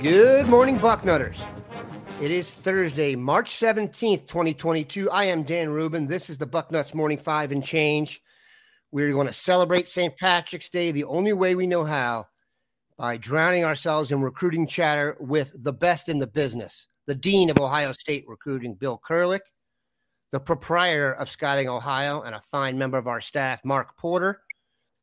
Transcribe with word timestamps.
Good 0.00 0.48
morning, 0.48 0.78
Bucknutters. 0.78 1.44
It 2.20 2.30
is 2.30 2.50
Thursday, 2.50 3.16
March 3.16 3.50
17th, 3.52 4.26
2022. 4.26 5.10
I 5.10 5.24
am 5.24 5.42
Dan 5.42 5.70
Rubin. 5.70 6.06
This 6.06 6.28
is 6.28 6.36
the 6.36 6.46
Bucknuts 6.46 6.92
Morning 6.92 7.16
Five 7.16 7.50
and 7.50 7.64
Change. 7.64 8.20
We're 8.92 9.12
going 9.12 9.26
to 9.26 9.32
celebrate 9.32 9.88
St. 9.88 10.14
Patrick's 10.18 10.68
Day 10.68 10.92
the 10.92 11.04
only 11.04 11.32
way 11.32 11.54
we 11.54 11.66
know 11.66 11.82
how 11.82 12.26
by 12.98 13.16
drowning 13.16 13.64
ourselves 13.64 14.12
in 14.12 14.20
recruiting 14.20 14.66
chatter 14.66 15.16
with 15.18 15.50
the 15.64 15.72
best 15.72 16.10
in 16.10 16.18
the 16.18 16.26
business, 16.26 16.88
the 17.06 17.14
Dean 17.14 17.48
of 17.48 17.58
Ohio 17.58 17.92
State 17.92 18.26
Recruiting, 18.28 18.74
Bill 18.74 19.00
Kurelic, 19.02 19.40
the 20.30 20.40
proprietor 20.40 21.14
of 21.14 21.30
Scouting 21.30 21.70
Ohio, 21.70 22.20
and 22.20 22.34
a 22.34 22.42
fine 22.50 22.76
member 22.76 22.98
of 22.98 23.08
our 23.08 23.22
staff, 23.22 23.64
Mark 23.64 23.96
Porter. 23.96 24.42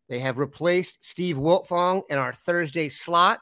They 0.07 0.19
have 0.19 0.37
replaced 0.37 1.03
Steve 1.03 1.37
Wiltfong 1.37 2.03
in 2.11 2.19
our 2.19 2.33
Thursday 2.33 2.89
slot. 2.89 3.39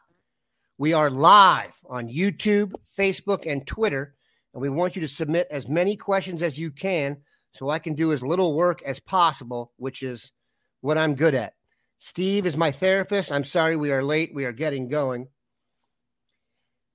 We 0.77 0.91
are 0.91 1.09
live 1.09 1.71
on 1.89 2.09
YouTube, 2.09 2.73
Facebook, 2.97 3.49
and 3.49 3.65
Twitter, 3.65 4.13
and 4.53 4.61
we 4.61 4.67
want 4.67 4.97
you 4.97 5.01
to 5.03 5.07
submit 5.07 5.47
as 5.49 5.69
many 5.69 5.95
questions 5.95 6.43
as 6.43 6.59
you 6.59 6.69
can 6.69 7.17
so 7.53 7.69
I 7.69 7.79
can 7.79 7.95
do 7.95 8.11
as 8.11 8.21
little 8.21 8.53
work 8.53 8.81
as 8.83 8.99
possible, 8.99 9.71
which 9.77 10.03
is 10.03 10.33
what 10.81 10.97
I'm 10.97 11.15
good 11.15 11.33
at. 11.33 11.53
Steve 11.97 12.45
is 12.45 12.57
my 12.57 12.71
therapist. 12.71 13.31
I'm 13.31 13.45
sorry 13.45 13.77
we 13.77 13.93
are 13.93 14.03
late. 14.03 14.35
We 14.35 14.43
are 14.43 14.51
getting 14.51 14.89
going. 14.89 15.29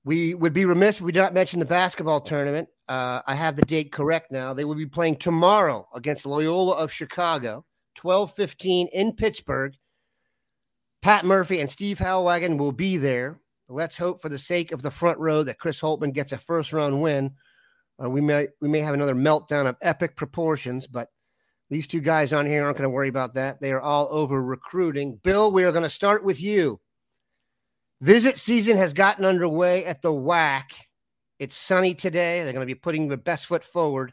We 0.04 0.34
would 0.34 0.52
be 0.52 0.66
remiss 0.66 0.98
if 0.98 1.06
we 1.06 1.12
did 1.12 1.20
not 1.20 1.32
mention 1.32 1.58
the 1.58 1.64
basketball 1.64 2.20
tournament. 2.20 2.68
Uh, 2.86 3.22
I 3.26 3.34
have 3.34 3.56
the 3.56 3.62
date 3.62 3.92
correct 3.92 4.30
now. 4.30 4.52
They 4.52 4.66
will 4.66 4.74
be 4.74 4.84
playing 4.84 5.16
tomorrow 5.16 5.88
against 5.94 6.26
Loyola 6.26 6.76
of 6.76 6.92
Chicago, 6.92 7.64
12:15 7.94 8.88
in 8.92 9.14
Pittsburgh. 9.14 9.74
Pat 11.00 11.24
Murphy 11.24 11.60
and 11.60 11.70
Steve 11.70 11.98
Helwagen 11.98 12.58
will 12.58 12.72
be 12.72 12.98
there. 12.98 13.39
Let's 13.70 13.96
hope 13.96 14.20
for 14.20 14.28
the 14.28 14.38
sake 14.38 14.72
of 14.72 14.82
the 14.82 14.90
front 14.90 15.18
row 15.18 15.44
that 15.44 15.58
Chris 15.58 15.80
Holtmann 15.80 16.12
gets 16.12 16.32
a 16.32 16.38
first 16.38 16.72
round 16.72 17.00
win. 17.00 17.34
Uh, 18.02 18.10
we 18.10 18.20
may 18.20 18.48
we 18.60 18.68
may 18.68 18.80
have 18.80 18.94
another 18.94 19.14
meltdown 19.14 19.66
of 19.66 19.76
epic 19.80 20.16
proportions, 20.16 20.86
but 20.86 21.08
these 21.70 21.86
two 21.86 22.00
guys 22.00 22.32
on 22.32 22.46
here 22.46 22.64
aren't 22.64 22.76
going 22.76 22.88
to 22.88 22.94
worry 22.94 23.08
about 23.08 23.34
that. 23.34 23.60
They 23.60 23.70
are 23.70 23.80
all 23.80 24.08
over 24.10 24.42
recruiting. 24.42 25.20
Bill, 25.22 25.52
we 25.52 25.62
are 25.64 25.70
going 25.70 25.84
to 25.84 25.90
start 25.90 26.24
with 26.24 26.40
you. 26.40 26.80
Visit 28.00 28.36
season 28.36 28.76
has 28.76 28.92
gotten 28.92 29.24
underway 29.24 29.84
at 29.84 30.02
the 30.02 30.12
WHAC. 30.12 30.64
It's 31.38 31.54
sunny 31.54 31.94
today. 31.94 32.42
They're 32.42 32.52
going 32.52 32.66
to 32.66 32.74
be 32.74 32.78
putting 32.78 33.06
their 33.06 33.18
best 33.18 33.46
foot 33.46 33.62
forward. 33.62 34.12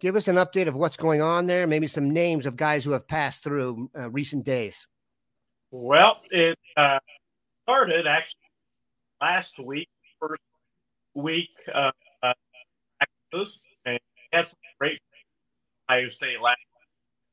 Give 0.00 0.16
us 0.16 0.26
an 0.26 0.36
update 0.36 0.66
of 0.66 0.74
what's 0.74 0.96
going 0.96 1.22
on 1.22 1.46
there. 1.46 1.66
Maybe 1.66 1.86
some 1.86 2.10
names 2.10 2.46
of 2.46 2.56
guys 2.56 2.84
who 2.84 2.90
have 2.90 3.06
passed 3.06 3.44
through 3.44 3.90
uh, 3.96 4.10
recent 4.10 4.44
days. 4.44 4.88
Well, 5.70 6.20
it 6.30 6.58
uh, 6.76 6.98
started 7.62 8.06
actually 8.06 8.41
last 9.22 9.58
week, 9.60 9.88
first 10.18 10.42
week 11.14 11.48
uh, 11.72 11.92
uh, 12.22 12.32
and 13.86 13.98
had 14.32 14.52
great 14.78 14.98
Ohio 15.88 16.10
State 16.10 16.40
last. 16.42 16.58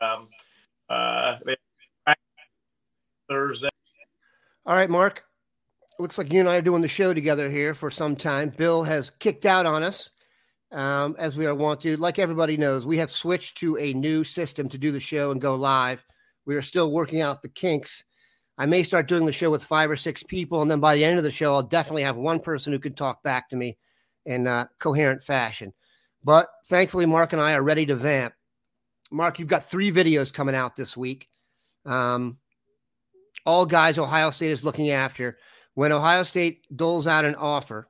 Um, 0.02 0.30
uh, 0.90 1.38
Thursday. 3.30 3.70
All 4.66 4.76
right, 4.76 4.90
Mark. 4.90 5.24
Looks 6.00 6.18
like 6.18 6.32
you 6.32 6.40
and 6.40 6.48
I 6.48 6.58
are 6.58 6.62
doing 6.62 6.82
the 6.82 6.88
show 6.88 7.14
together 7.14 7.50
here 7.50 7.74
for 7.74 7.92
some 7.92 8.16
time. 8.16 8.50
Bill 8.50 8.84
has 8.84 9.10
kicked 9.10 9.46
out 9.46 9.66
on 9.66 9.84
us, 9.84 10.12
um, 10.72 11.16
as 11.20 11.36
we 11.36 11.46
are 11.46 11.54
wont 11.54 11.82
to. 11.82 11.98
Like 11.98 12.18
everybody 12.18 12.56
knows, 12.56 12.86
we 12.86 12.98
have 12.98 13.12
switched 13.12 13.58
to 13.58 13.78
a 13.78 13.94
new 13.94 14.24
system 14.24 14.70
to 14.70 14.78
do 14.78 14.92
the 14.92 15.00
show 15.00 15.32
and 15.32 15.42
go 15.42 15.56
live. 15.56 16.04
We 16.46 16.56
are 16.56 16.62
still 16.62 16.92
working 16.92 17.22
out 17.22 17.42
the 17.42 17.50
kinks 17.50 18.06
I 18.60 18.66
may 18.66 18.84
start 18.84 19.08
doing 19.08 19.26
the 19.26 19.32
show 19.32 19.50
with 19.50 19.64
five 19.64 19.90
or 19.90 19.96
six 19.96 20.22
people, 20.22 20.62
and 20.62 20.70
then 20.70 20.82
by 20.82 20.96
the 20.96 21.06
end 21.06 21.18
of 21.18 21.24
the 21.24 21.32
show, 21.32 21.54
I'll 21.54 21.64
definitely 21.64 22.04
have 22.04 22.18
one 22.18 22.42
person 22.42 22.74
who 22.74 22.80
can 22.80 22.94
talk 22.94 23.24
back 23.24 23.50
to 23.50 23.56
me 23.56 23.78
in 24.26 24.46
a 24.48 24.70
coherent 24.80 25.24
fashion. 25.24 25.74
But 26.26 26.50
thankfully, 26.66 27.06
Mark 27.06 27.32
and 27.32 27.42
I 27.42 27.54
are 27.54 27.64
ready 27.64 27.86
to 27.86 27.96
vamp. 27.96 28.34
Mark, 29.12 29.40
you've 29.40 29.48
got 29.48 29.64
three 29.64 29.94
videos 29.94 30.34
coming 30.34 30.56
out 30.56 30.76
this 30.76 30.98
week. 30.98 31.30
Um, 31.86 32.38
all 33.46 33.66
guys 33.66 33.98
Ohio 33.98 34.30
State 34.30 34.52
is 34.52 34.66
looking 34.66 34.90
after. 34.90 35.38
When 35.76 35.94
Ohio 35.94 36.24
State 36.24 36.66
doles 36.76 37.08
out 37.08 37.24
an 37.24 37.36
offer, 37.36 37.88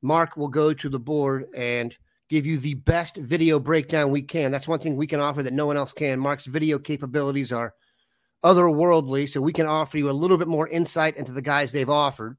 Mark 0.00 0.38
will 0.38 0.48
go 0.48 0.72
to 0.72 0.88
the 0.88 0.98
board 0.98 1.44
and 1.54 1.94
give 2.30 2.46
you 2.46 2.56
the 2.56 2.74
best 2.74 3.18
video 3.18 3.60
breakdown 3.60 4.10
we 4.10 4.22
can. 4.22 4.50
That's 4.50 4.66
one 4.66 4.78
thing 4.78 4.96
we 4.96 5.06
can 5.06 5.20
offer 5.20 5.42
that 5.42 5.52
no 5.52 5.66
one 5.66 5.76
else 5.76 5.92
can. 5.92 6.18
Mark's 6.18 6.46
video 6.46 6.78
capabilities 6.78 7.52
are– 7.52 7.74
otherworldly, 8.44 9.28
so 9.28 9.40
we 9.40 9.52
can 9.52 9.66
offer 9.66 9.98
you 9.98 10.10
a 10.10 10.12
little 10.12 10.36
bit 10.36 10.48
more 10.48 10.68
insight 10.68 11.16
into 11.16 11.32
the 11.32 11.42
guys 11.42 11.72
they've 11.72 11.90
offered. 11.90 12.36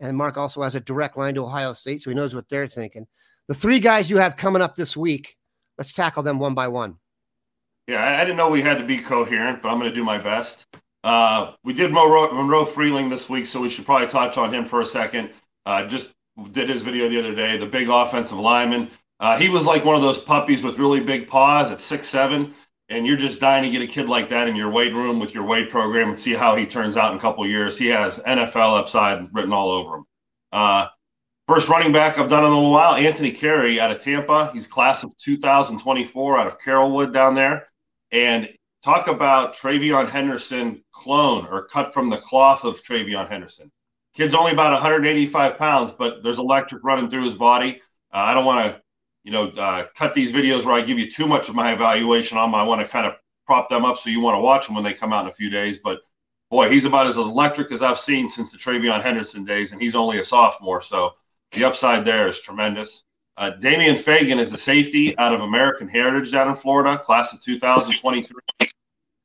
And 0.00 0.16
Mark 0.16 0.36
also 0.36 0.62
has 0.62 0.74
a 0.74 0.80
direct 0.80 1.16
line 1.16 1.34
to 1.34 1.44
Ohio 1.44 1.72
State, 1.72 2.02
so 2.02 2.10
he 2.10 2.16
knows 2.16 2.34
what 2.34 2.48
they're 2.48 2.68
thinking. 2.68 3.06
The 3.48 3.54
three 3.54 3.80
guys 3.80 4.10
you 4.10 4.18
have 4.18 4.36
coming 4.36 4.62
up 4.62 4.76
this 4.76 4.96
week, 4.96 5.36
let's 5.76 5.92
tackle 5.92 6.22
them 6.22 6.38
one 6.38 6.54
by 6.54 6.68
one. 6.68 6.96
Yeah, 7.86 8.04
I 8.04 8.20
didn't 8.20 8.36
know 8.36 8.50
we 8.50 8.60
had 8.60 8.78
to 8.78 8.84
be 8.84 8.98
coherent, 8.98 9.62
but 9.62 9.70
I'm 9.70 9.78
going 9.78 9.90
to 9.90 9.94
do 9.94 10.04
my 10.04 10.18
best. 10.18 10.66
Uh, 11.04 11.52
we 11.64 11.72
did 11.72 11.92
Monroe, 11.92 12.32
Monroe 12.32 12.64
Freeling 12.64 13.08
this 13.08 13.30
week, 13.30 13.46
so 13.46 13.60
we 13.60 13.68
should 13.68 13.86
probably 13.86 14.08
touch 14.08 14.36
on 14.36 14.52
him 14.52 14.66
for 14.66 14.82
a 14.82 14.86
second. 14.86 15.30
Uh, 15.64 15.86
just 15.86 16.12
did 16.52 16.68
his 16.68 16.82
video 16.82 17.08
the 17.08 17.18
other 17.18 17.34
day, 17.34 17.56
the 17.56 17.66
big 17.66 17.88
offensive 17.88 18.38
lineman. 18.38 18.90
Uh, 19.20 19.38
he 19.38 19.48
was 19.48 19.66
like 19.66 19.84
one 19.84 19.96
of 19.96 20.02
those 20.02 20.18
puppies 20.18 20.62
with 20.62 20.78
really 20.78 21.00
big 21.00 21.26
paws 21.26 21.70
at 21.70 21.80
six 21.80 22.08
seven 22.08 22.54
and 22.88 23.06
you're 23.06 23.16
just 23.16 23.40
dying 23.40 23.62
to 23.62 23.70
get 23.70 23.82
a 23.82 23.86
kid 23.86 24.08
like 24.08 24.28
that 24.30 24.48
in 24.48 24.56
your 24.56 24.70
weight 24.70 24.94
room 24.94 25.18
with 25.18 25.34
your 25.34 25.44
weight 25.44 25.68
program 25.68 26.08
and 26.08 26.18
see 26.18 26.32
how 26.32 26.54
he 26.54 26.66
turns 26.66 26.96
out 26.96 27.12
in 27.12 27.18
a 27.18 27.20
couple 27.20 27.46
years. 27.46 27.76
He 27.76 27.86
has 27.88 28.20
NFL 28.20 28.78
upside 28.78 29.32
written 29.34 29.52
all 29.52 29.70
over 29.70 29.96
him. 29.96 30.04
Uh, 30.52 30.86
first 31.46 31.68
running 31.68 31.92
back 31.92 32.18
I've 32.18 32.30
done 32.30 32.44
in 32.44 32.50
a 32.50 32.54
little 32.54 32.70
while, 32.70 32.94
Anthony 32.94 33.30
Carey 33.30 33.78
out 33.78 33.90
of 33.90 34.02
Tampa. 34.02 34.50
He's 34.54 34.66
class 34.66 35.02
of 35.02 35.14
2024 35.18 36.38
out 36.38 36.46
of 36.46 36.58
Carrollwood 36.58 37.12
down 37.12 37.34
there. 37.34 37.68
And 38.10 38.48
talk 38.82 39.06
about 39.06 39.54
TreVeyon 39.54 40.08
Henderson 40.08 40.82
clone 40.92 41.46
or 41.46 41.66
cut 41.66 41.92
from 41.92 42.08
the 42.08 42.16
cloth 42.16 42.64
of 42.64 42.82
TreVeyon 42.82 43.28
Henderson. 43.28 43.70
Kid's 44.14 44.34
only 44.34 44.52
about 44.52 44.72
185 44.72 45.58
pounds, 45.58 45.92
but 45.92 46.22
there's 46.22 46.38
electric 46.38 46.82
running 46.82 47.08
through 47.10 47.24
his 47.24 47.34
body. 47.34 47.82
Uh, 48.12 48.16
I 48.16 48.34
don't 48.34 48.46
want 48.46 48.74
to 48.74 48.82
you 49.28 49.34
know, 49.34 49.48
uh, 49.58 49.84
cut 49.94 50.14
these 50.14 50.32
videos 50.32 50.64
where 50.64 50.74
I 50.74 50.80
give 50.80 50.98
you 50.98 51.10
too 51.10 51.26
much 51.26 51.50
of 51.50 51.54
my 51.54 51.74
evaluation 51.74 52.38
on 52.38 52.48
them. 52.48 52.54
I 52.54 52.62
want 52.62 52.80
to 52.80 52.88
kind 52.88 53.06
of 53.06 53.12
prop 53.44 53.68
them 53.68 53.84
up 53.84 53.98
so 53.98 54.08
you 54.08 54.20
want 54.20 54.36
to 54.36 54.40
watch 54.40 54.64
them 54.64 54.74
when 54.74 54.82
they 54.82 54.94
come 54.94 55.12
out 55.12 55.24
in 55.24 55.28
a 55.28 55.34
few 55.34 55.50
days. 55.50 55.76
But 55.76 56.00
boy, 56.50 56.70
he's 56.70 56.86
about 56.86 57.06
as 57.06 57.18
electric 57.18 57.70
as 57.70 57.82
I've 57.82 57.98
seen 57.98 58.26
since 58.26 58.52
the 58.52 58.56
TreVeyon 58.56 59.02
Henderson 59.02 59.44
days, 59.44 59.72
and 59.72 59.82
he's 59.82 59.94
only 59.94 60.18
a 60.18 60.24
sophomore. 60.24 60.80
So 60.80 61.12
the 61.52 61.64
upside 61.64 62.06
there 62.06 62.26
is 62.26 62.40
tremendous. 62.40 63.04
Uh, 63.36 63.50
Damian 63.50 63.98
Fagan 63.98 64.38
is 64.38 64.50
a 64.50 64.56
safety 64.56 65.16
out 65.18 65.34
of 65.34 65.42
American 65.42 65.88
Heritage 65.88 66.32
down 66.32 66.48
in 66.48 66.56
Florida, 66.56 66.96
class 66.96 67.30
of 67.34 67.42
2023. 67.42 68.70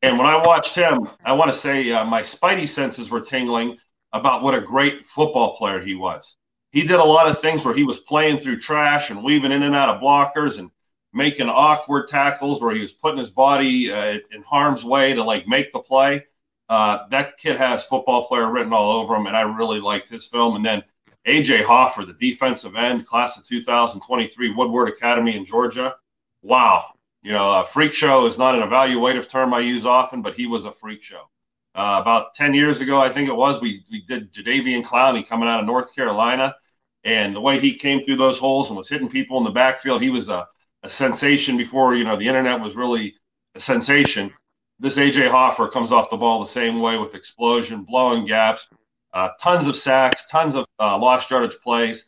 And 0.02 0.18
when 0.18 0.28
I 0.28 0.36
watched 0.36 0.76
him, 0.76 1.08
I 1.24 1.32
want 1.32 1.50
to 1.50 1.58
say 1.58 1.90
uh, 1.92 2.04
my 2.04 2.24
spidey 2.24 2.68
senses 2.68 3.10
were 3.10 3.22
tingling 3.22 3.78
about 4.12 4.44
what 4.44 4.54
a 4.54 4.60
great 4.60 5.06
football 5.06 5.56
player 5.56 5.80
he 5.80 5.96
was 5.96 6.36
he 6.74 6.82
did 6.82 7.00
a 7.00 7.04
lot 7.04 7.30
of 7.30 7.40
things 7.40 7.64
where 7.64 7.76
he 7.76 7.84
was 7.84 8.00
playing 8.00 8.40
through 8.40 8.60
trash 8.60 9.12
and 9.12 9.24
weaving 9.24 9.52
in 9.52 9.62
and 9.62 9.76
out 9.76 9.90
of 9.90 10.02
blockers 10.02 10.58
and 10.58 10.72
making 11.14 11.48
awkward 11.48 12.08
tackles 12.08 12.62
where 12.62 12.74
he 12.74 12.82
was 12.82 12.92
putting 12.92 13.20
his 13.20 13.30
body 13.30 13.92
uh, 13.92 14.18
in 14.32 14.42
harm's 14.42 14.84
way 14.84 15.14
to 15.14 15.24
like 15.24 15.48
make 15.48 15.72
the 15.72 15.80
play. 15.80 16.26
Uh, 16.70 17.08
that 17.10 17.38
kid 17.38 17.58
has 17.58 17.84
football 17.84 18.26
player 18.28 18.50
written 18.50 18.74
all 18.74 18.92
over 18.92 19.14
him, 19.16 19.28
and 19.28 19.38
I 19.38 19.42
really 19.42 19.80
liked 19.80 20.10
his 20.10 20.26
film. 20.26 20.56
And 20.56 20.66
then 20.66 20.84
AJ 21.28 21.64
Hoffler, 21.64 22.06
the 22.06 22.14
defensive 22.14 22.76
end, 22.76 23.06
class 23.06 23.38
of 23.38 23.46
2023, 23.46 24.56
Woodward 24.56 24.90
Academy 24.90 25.38
in 25.38 25.46
Georgia. 25.46 25.96
Wow. 26.42 26.88
You 27.22 27.34
know, 27.34 27.62
a 27.62 27.64
freak 27.64 27.94
show 27.94 28.26
is 28.26 28.40
not 28.40 28.56
an 28.56 28.68
evaluative 28.68 29.30
term 29.30 29.54
I 29.54 29.60
use 29.60 29.86
often, 29.86 30.24
but 30.24 30.34
he 30.34 30.48
was 30.48 30.66
a 30.66 30.72
freak 30.72 31.04
show. 31.04 31.30
Uh, 31.76 32.00
about 32.02 32.34
10 32.34 32.56
years 32.56 32.82
ago, 32.82 33.00
I 33.00 33.10
think 33.10 33.30
it 33.30 33.36
was, 33.36 33.62
we, 33.62 33.84
we 33.92 34.02
did 34.02 34.34
Jadeveon 34.34 34.84
Clowney 34.84 35.28
coming 35.28 35.48
out 35.48 35.60
of 35.60 35.68
North 35.68 35.96
Carolina. 35.96 36.56
And 37.04 37.36
the 37.36 37.42
way 37.42 37.60
he 37.60 37.74
came 37.74 38.04
through 38.04 38.16
those 38.16 38.38
holes 38.38 38.70
and 38.70 38.78
was 38.78 38.90
hitting 38.90 39.10
people 39.10 39.38
in 39.38 39.44
the 39.44 39.52
backfield, 39.52 40.02
he 40.02 40.10
was 40.10 40.30
a, 40.30 40.48
a 40.84 40.90
sensation 40.90 41.58
before, 41.58 41.96
you 41.96 42.04
know, 42.04 42.16
the 42.16 42.28
internet 42.28 42.62
was 42.62 42.76
really 42.76 43.16
a 43.56 43.60
sensation. 43.60 44.32
This 44.80 44.98
AJ 44.98 45.30
Hoffler 45.30 45.68
comes 45.68 45.92
off 45.92 46.10
the 46.10 46.18
ball 46.18 46.40
the 46.40 46.48
same 46.48 46.80
way 46.80 46.98
with 46.98 47.16
explosion, 47.16 47.84
blowing 47.84 48.26
gaps, 48.26 48.68
uh, 49.14 49.30
tons 49.40 49.68
of 49.68 49.76
sacks, 49.76 50.28
tons 50.28 50.56
of 50.56 50.66
uh, 50.80 50.98
lost 50.98 51.30
yardage 51.30 51.58
plays. 51.62 52.06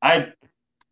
I 0.00 0.32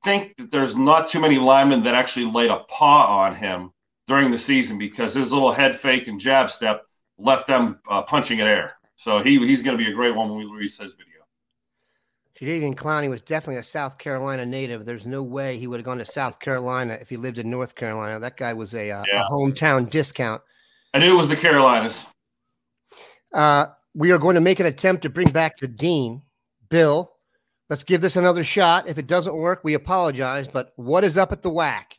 think 0.05 0.37
that 0.37 0.51
there's 0.51 0.77
not 0.77 1.09
too 1.09 1.21
many 1.21 1.39
linemen 1.39 1.83
that 1.85 1.95
actually 1.95 2.27
laid 2.27 2.51
a 2.51 2.61
paw 2.69 3.25
on 3.25 3.35
him 3.35 3.73
during 4.07 4.31
the 4.31 4.39
season 4.39 4.79
because 4.79 5.15
his 5.15 5.33
little 5.33 5.53
head 5.53 5.79
fake 5.79 6.09
and 6.09 6.21
jab 6.21 6.51
step 6.51 6.85
left 7.19 7.47
them 7.47 7.81
uh, 7.89 8.03
punching 8.03 8.41
at 8.41 8.47
air. 8.47 8.77
So 8.97 9.21
he 9.21 9.39
he's 9.47 9.63
going 9.63 9.77
to 9.77 9.83
be 9.83 9.91
a 9.91 9.95
great 9.95 10.15
one 10.15 10.29
when 10.29 10.39
we 10.39 10.45
release 10.45 10.79
his 10.79 10.93
video. 10.93 11.16
Jadeveon 12.39 12.75
Clowney 12.75 13.09
was 13.09 13.23
definitely 13.23 13.61
a 13.61 13.63
South 13.63 13.97
Carolina 13.97 14.45
native. 14.45 14.85
There's 14.85 15.07
no 15.07 15.23
way 15.23 15.57
he 15.57 15.67
would 15.67 15.81
have 15.81 15.87
gone 15.87 15.99
to 15.99 16.07
South 16.07 16.39
Carolina 16.39 16.99
if 17.01 17.09
he 17.09 17.17
lived 17.17 17.39
in 17.39 17.49
North 17.49 17.75
Carolina. 17.75 18.19
That 18.21 18.37
guy 18.37 18.53
was 18.53 18.75
a, 18.75 18.91
uh, 18.91 19.05
yeah. 19.11 19.23
a 19.23 19.31
hometown 19.31 19.89
discount. 19.89 20.43
I 20.93 20.99
knew 20.99 21.15
it 21.15 21.17
was 21.17 21.31
the 21.31 21.37
Carolinas. 21.37 22.05
Uh, 23.33 23.67
we 23.95 24.11
are 24.11 24.19
going 24.19 24.35
to 24.35 24.43
make 24.43 24.61
an 24.61 24.67
attempt 24.67 25.03
to 25.03 25.11
bring 25.11 25.31
back 25.31 25.59
the 25.59 25.69
dean, 25.69 26.23
Bill. 26.69 27.11
Let's 27.71 27.85
give 27.85 28.03
this 28.03 28.17
another 28.17 28.45
shot. 28.45 28.87
If 28.87 28.99
it 28.99 29.07
doesn't 29.07 29.35
work, 29.35 29.63
we 29.65 29.75
apologize. 29.75 30.47
But 30.47 30.73
what 30.77 31.05
is 31.05 31.17
up 31.17 31.33
at 31.33 31.41
the 31.41 31.51
WHAC? 31.51 31.95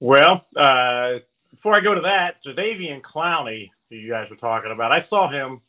Well, 0.00 0.44
uh, 0.56 1.20
before 1.50 1.74
I 1.74 1.80
go 1.80 1.94
to 1.94 2.00
that, 2.02 2.42
Jadeveon 2.42 3.02
Clowney, 3.02 3.70
who 3.88 3.96
you 3.96 4.10
guys 4.10 4.30
were 4.30 4.36
talking 4.36 4.72
about, 4.72 4.92
I 4.92 4.98
saw 4.98 5.28
him 5.28 5.60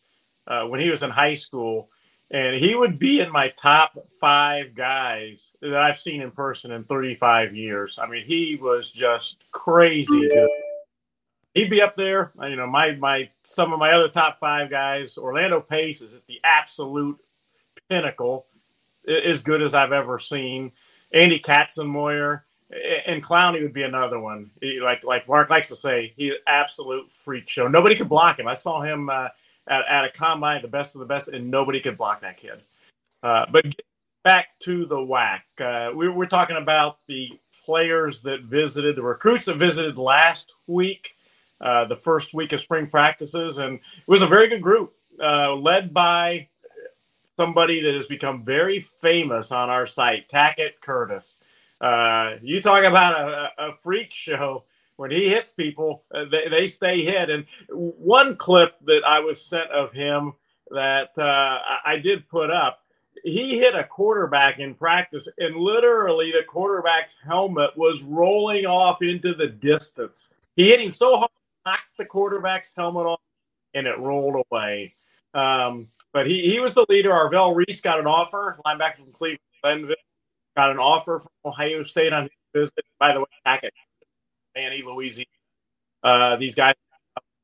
uh, 0.48 0.64
when 0.64 0.80
he 0.80 0.90
was 0.90 1.04
in 1.04 1.12
high 1.12 1.36
school, 1.36 1.90
and 2.32 2.56
he 2.56 2.76
would 2.76 3.00
be 3.00 3.22
in 3.22 3.32
my 3.32 3.50
top 3.50 3.98
five 4.20 4.76
guys 4.76 5.52
that 5.62 5.82
I've 5.82 5.98
seen 5.98 6.22
in 6.22 6.32
person 6.32 6.72
in 6.72 6.84
35 6.84 7.56
years. 7.56 7.98
I 8.02 8.08
mean, 8.08 8.24
he 8.26 8.58
was 8.62 8.92
just 8.92 9.44
crazy 9.52 10.30
he'd 11.54 11.70
be 11.70 11.82
up 11.82 11.96
there. 11.96 12.32
You 12.42 12.56
know, 12.56 12.68
my 12.68 12.94
my 12.94 13.30
some 13.44 13.74
of 13.74 13.80
my 13.80 13.92
other 13.92 14.10
top 14.10 14.40
five 14.40 14.70
guys. 14.70 15.18
Orlando 15.18 15.60
Pace 15.60 16.02
is 16.02 16.16
at 16.16 16.26
the 16.28 16.40
absolute 16.44 17.18
pinnacle, 17.90 18.48
as 19.08 19.42
good 19.42 19.62
as 19.62 19.74
I've 19.74 19.92
ever 19.92 20.20
seen. 20.20 20.72
Andy 21.12 21.40
Katzenmoyer 21.40 22.42
and 23.08 23.24
Clowney 23.24 23.64
would 23.64 23.74
be 23.74 23.84
another 23.84 24.20
one. 24.20 24.52
Like 24.82 25.04
like 25.04 25.28
Mark 25.28 25.50
likes 25.50 25.70
to 25.70 25.76
say, 25.76 26.14
he's 26.16 26.34
absolute 26.48 27.12
freak 27.12 27.50
show. 27.50 27.68
Nobody 27.68 27.96
could 27.96 28.10
block 28.10 28.40
him. 28.40 28.48
I 28.48 28.54
saw 28.54 28.82
him 28.82 29.10
uh, 29.10 29.30
at, 29.70 29.86
at 29.88 30.06
a 30.06 30.10
combine, 30.10 30.62
the 30.62 30.68
best 30.68 30.96
of 30.96 31.00
the 31.00 31.06
best, 31.06 31.30
and 31.30 31.50
nobody 31.50 31.80
could 31.80 31.98
block 31.98 32.22
that 32.22 32.38
kid. 32.38 32.62
Uh, 33.24 33.46
but 33.52 33.66
back 34.24 34.60
to 34.60 34.86
the 34.86 34.98
WHAC, 34.98 35.42
Uh, 35.60 35.92
we 35.96 36.10
were 36.10 36.28
talking 36.28 36.58
about 36.58 36.98
the 37.08 37.30
players 37.66 38.22
that 38.22 38.42
visited, 38.44 38.96
the 38.96 39.02
recruits 39.02 39.46
that 39.46 39.58
visited 39.58 39.98
last 39.98 40.52
week. 40.68 41.16
Uh, 41.62 41.84
the 41.84 41.96
first 41.96 42.34
week 42.34 42.54
of 42.54 42.62
spring 42.62 42.88
practices, 42.88 43.58
and 43.58 43.76
it 43.76 44.08
was 44.08 44.22
a 44.22 44.28
very 44.28 44.48
good 44.48 44.62
group, 44.62 44.94
uh, 45.22 45.54
led 45.54 45.94
by 45.94 46.48
somebody 47.36 47.82
that 47.82 47.94
has 47.94 48.06
become 48.06 48.42
very 48.44 48.80
famous 48.80 49.52
on 49.52 49.70
our 49.70 49.86
site, 49.86 50.30
Tackett 50.30 50.80
Curtis. 50.80 51.38
Uh, 51.82 52.36
you 52.42 52.62
talk 52.62 52.86
about 52.86 53.14
a, 53.14 53.50
a, 53.58 53.74
freak 53.74 54.14
show. 54.14 54.64
When 55.00 55.12
he 55.12 55.30
hits 55.30 55.54
people, 55.54 56.04
uh, 56.14 56.26
they, 56.30 56.50
they 56.50 56.68
stay 56.68 57.06
hit. 57.06 57.30
And 57.30 57.46
one 57.70 58.36
clip 58.36 58.76
that 58.84 59.02
I 59.08 59.22
was 59.22 59.42
sent 59.42 59.72
of 59.72 59.94
him 59.94 60.34
that 60.72 61.18
uh, 61.18 61.60
I 61.86 61.96
did 62.04 62.28
put 62.28 62.52
up, 62.52 62.82
he 63.24 63.58
hit 63.58 63.76
a 63.76 63.86
quarterback 63.86 64.60
in 64.60 64.76
practice, 64.76 65.30
and 65.38 65.56
literally 65.56 66.34
the 66.34 66.44
quarterback's 66.46 67.16
helmet 67.26 67.78
was 67.78 68.04
rolling 68.04 68.66
off 68.66 69.02
into 69.02 69.34
the 69.34 69.48
distance. 69.48 70.34
He 70.58 70.68
hit 70.68 70.82
him 70.82 70.92
so 70.92 71.16
hard 71.16 71.32
knocked 71.66 71.98
the 71.98 72.04
quarterback's 72.04 72.74
helmet 72.76 73.06
off, 73.06 73.22
and 73.74 73.88
it 73.88 73.98
rolled 74.00 74.44
away. 74.52 74.96
Um, 75.34 75.88
but 76.12 76.28
he, 76.28 76.52
he 76.52 76.60
was 76.60 76.74
the 76.74 76.86
leader. 76.90 77.12
Arvell 77.12 77.56
Reese 77.56 77.80
got 77.80 78.02
an 78.02 78.06
offer, 78.06 78.60
linebacker 78.66 78.98
from 78.98 79.14
Cleveland, 79.14 79.96
got 80.58 80.72
an 80.72 80.78
offer 80.78 81.22
from 81.22 81.32
Ohio 81.46 81.84
State 81.84 82.12
on 82.12 82.24
his 82.24 82.32
visit. 82.54 82.84
By 83.00 83.14
the 83.14 83.22
way, 83.22 83.28
back 83.46 83.64
at 83.64 83.72
Many, 84.56 84.84
Louisiana. 84.86 85.28
Uh, 86.04 86.36
these 86.38 86.56
guys, 86.56 86.76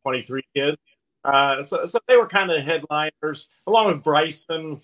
23 0.04 0.44
kids. 0.56 0.78
Uh, 1.24 1.64
so, 1.64 1.86
so 1.86 2.00
they 2.08 2.18
were 2.18 2.28
kind 2.28 2.52
of 2.52 2.64
headliners, 2.64 3.50
along 3.68 3.88
with 3.88 4.04
Bryson 4.04 4.82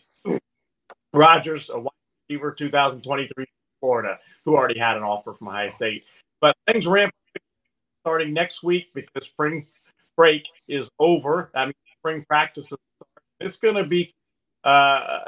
Rogers, 1.13 1.69
a 1.69 1.79
wide 1.79 1.91
receiver, 2.29 2.51
2023 2.51 3.45
Florida, 3.79 4.18
who 4.45 4.56
already 4.56 4.79
had 4.79 4.97
an 4.97 5.03
offer 5.03 5.33
from 5.33 5.50
Ohio 5.50 5.69
State. 5.69 6.03
But 6.39 6.56
things 6.68 6.88
ramped 6.88 7.15
starting 8.01 8.33
next 8.33 8.63
week 8.63 8.88
because 8.94 9.25
spring 9.25 9.68
break 10.18 10.47
is 10.68 10.89
over. 11.00 11.51
That 11.53 11.65
means 11.65 11.75
spring 12.00 12.25
practice 12.27 12.73
It's 13.39 13.57
going 13.57 13.75
to 13.75 13.85
be 13.85 14.13
uh, 14.63 15.19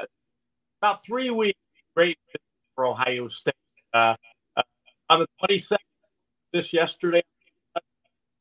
about 0.80 1.04
three 1.04 1.30
weeks 1.30 1.58
great 1.94 2.18
for 2.74 2.86
Ohio 2.86 3.28
State. 3.28 3.54
Uh, 3.92 4.16
uh, 4.56 4.62
on 5.08 5.20
the 5.20 5.26
22nd, 5.42 5.76
this 6.54 6.72
yesterday, 6.72 7.22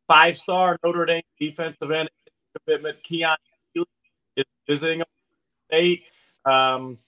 five 0.08 0.38
star 0.38 0.78
Notre 0.86 1.06
Dame 1.06 1.24
defensive 1.40 1.92
end 1.92 2.10
commitment, 2.66 3.04
Keon 3.04 3.36
is 4.38 4.46
visiting 4.70 5.02
State. 5.68 6.04
Um, 6.46 7.00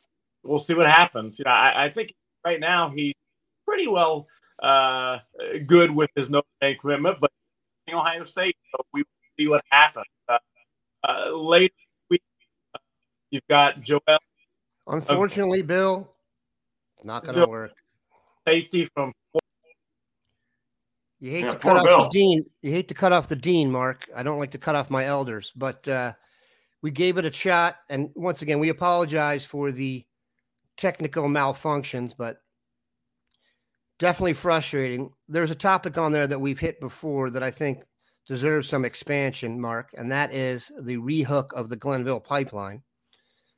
we'll 0.43 0.59
see 0.59 0.73
what 0.73 0.87
happens. 0.87 1.37
You 1.39 1.45
know, 1.45 1.51
I, 1.51 1.85
I 1.85 1.89
think 1.89 2.13
right 2.43 2.59
now 2.59 2.91
he's 2.93 3.13
pretty 3.65 3.87
well 3.87 4.27
uh, 4.61 5.19
good 5.67 5.91
with 5.91 6.09
his 6.15 6.29
Notre 6.29 6.47
Dame 6.59 6.77
commitment, 6.81 7.19
but 7.21 7.31
Ohio 7.93 8.25
State, 8.25 8.57
so 8.71 8.83
we 8.91 9.01
will 9.01 9.07
see 9.37 9.47
what 9.47 9.61
happens. 9.69 10.05
Uh, 10.27 10.39
uh, 11.07 11.37
later 11.37 11.73
week, 12.09 12.23
uh, 12.73 12.79
you've 13.29 13.47
got 13.47 13.81
Joel. 13.81 14.01
Unfortunately, 14.87 15.61
Bill, 15.61 16.09
not 17.03 17.23
going 17.23 17.35
to 17.35 17.45
work. 17.45 17.71
Safety 18.47 18.89
from. 18.95 19.13
You 21.19 21.31
hate 21.31 21.45
yeah, 21.45 21.51
to 21.51 21.57
cut 21.57 21.77
off 21.77 21.85
Bill. 21.85 22.03
the 22.03 22.09
dean. 22.09 22.45
You 22.61 22.71
hate 22.71 22.87
to 22.89 22.93
cut 22.93 23.13
off 23.13 23.29
the 23.29 23.35
dean, 23.35 23.71
Mark. 23.71 24.07
I 24.15 24.23
don't 24.23 24.39
like 24.39 24.51
to 24.51 24.57
cut 24.57 24.75
off 24.75 24.89
my 24.89 25.05
elders, 25.05 25.51
but 25.55 25.87
uh, 25.87 26.13
we 26.81 26.91
gave 26.91 27.17
it 27.17 27.25
a 27.25 27.31
shot. 27.31 27.77
And 27.89 28.09
once 28.15 28.41
again, 28.41 28.59
we 28.59 28.69
apologize 28.69 29.45
for 29.45 29.71
the 29.71 30.05
technical 30.77 31.25
malfunctions, 31.25 32.13
but 32.17 32.37
definitely 33.97 34.33
frustrating. 34.33 35.11
There's 35.29 35.51
a 35.51 35.55
topic 35.55 35.97
on 35.97 36.11
there 36.11 36.27
that 36.27 36.39
we've 36.39 36.59
hit 36.59 36.79
before 36.79 37.31
that 37.31 37.43
I 37.43 37.51
think 37.51 37.83
deserves 38.27 38.67
some 38.67 38.83
expansion, 38.83 39.61
Mark, 39.61 39.91
and 39.97 40.11
that 40.11 40.33
is 40.33 40.71
the 40.81 40.97
rehook 40.97 41.53
of 41.53 41.69
the 41.69 41.77
Glenville 41.77 42.19
pipeline. 42.19 42.83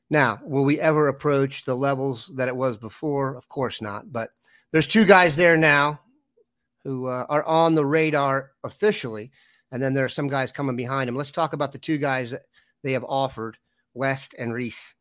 Now, 0.10 0.40
will 0.44 0.64
we 0.64 0.80
ever 0.80 1.08
approach 1.08 1.66
the 1.66 1.76
levels 1.76 2.32
that 2.36 2.48
it 2.48 2.56
was 2.56 2.78
before? 2.78 3.36
Of 3.36 3.48
course 3.48 3.82
not. 3.82 4.12
But 4.12 4.30
there's 4.72 4.88
two 4.88 5.06
guys 5.06 5.36
there 5.36 5.58
now 5.58 6.00
who 6.88 7.08
uh, 7.08 7.26
are 7.28 7.44
on 7.44 7.76
the 7.76 7.86
radar 7.86 8.52
officially, 8.64 9.30
and 9.74 9.84
then 9.84 9.94
there 9.94 10.06
are 10.06 10.10
some 10.10 10.30
guys 10.30 10.54
coming 10.54 10.78
behind 10.78 11.10
them. 11.10 11.18
Let's 11.18 11.32
talk 11.32 11.52
about 11.52 11.74
the 11.74 11.78
two 11.78 11.98
guys 11.98 12.34
they 12.82 12.94
have 12.94 13.04
offered, 13.04 13.58
West 13.94 14.34
and 14.40 14.54
Reese. 14.54 14.96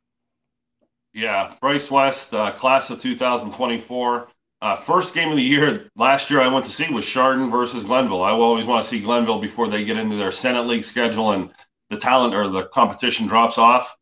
Yeah, 1.14 1.54
Bryce 1.60 1.88
West, 1.88 2.34
uh, 2.34 2.50
class 2.50 2.90
of 2.90 3.00
2024. 3.00 4.28
Uh, 4.62 4.74
first 4.74 5.14
game 5.14 5.30
of 5.30 5.36
the 5.36 5.42
year 5.44 5.88
last 5.94 6.28
year 6.28 6.40
I 6.40 6.48
went 6.48 6.64
to 6.64 6.72
see 6.72 6.92
was 6.92 7.06
Chardon 7.06 7.50
versus 7.50 7.84
Glenville. 7.84 8.24
I 8.24 8.32
always 8.32 8.66
want 8.66 8.82
to 8.82 8.88
see 8.88 8.98
Glenville 8.98 9.38
before 9.38 9.68
they 9.68 9.84
get 9.84 9.96
into 9.96 10.16
their 10.16 10.32
Senate 10.32 10.66
League 10.66 10.84
schedule 10.84 11.32
and 11.32 11.52
the 11.90 11.96
talent 11.96 12.34
or 12.34 12.48
the 12.48 12.66
competition 12.74 13.28
drops 13.28 13.58
off. 13.58 13.96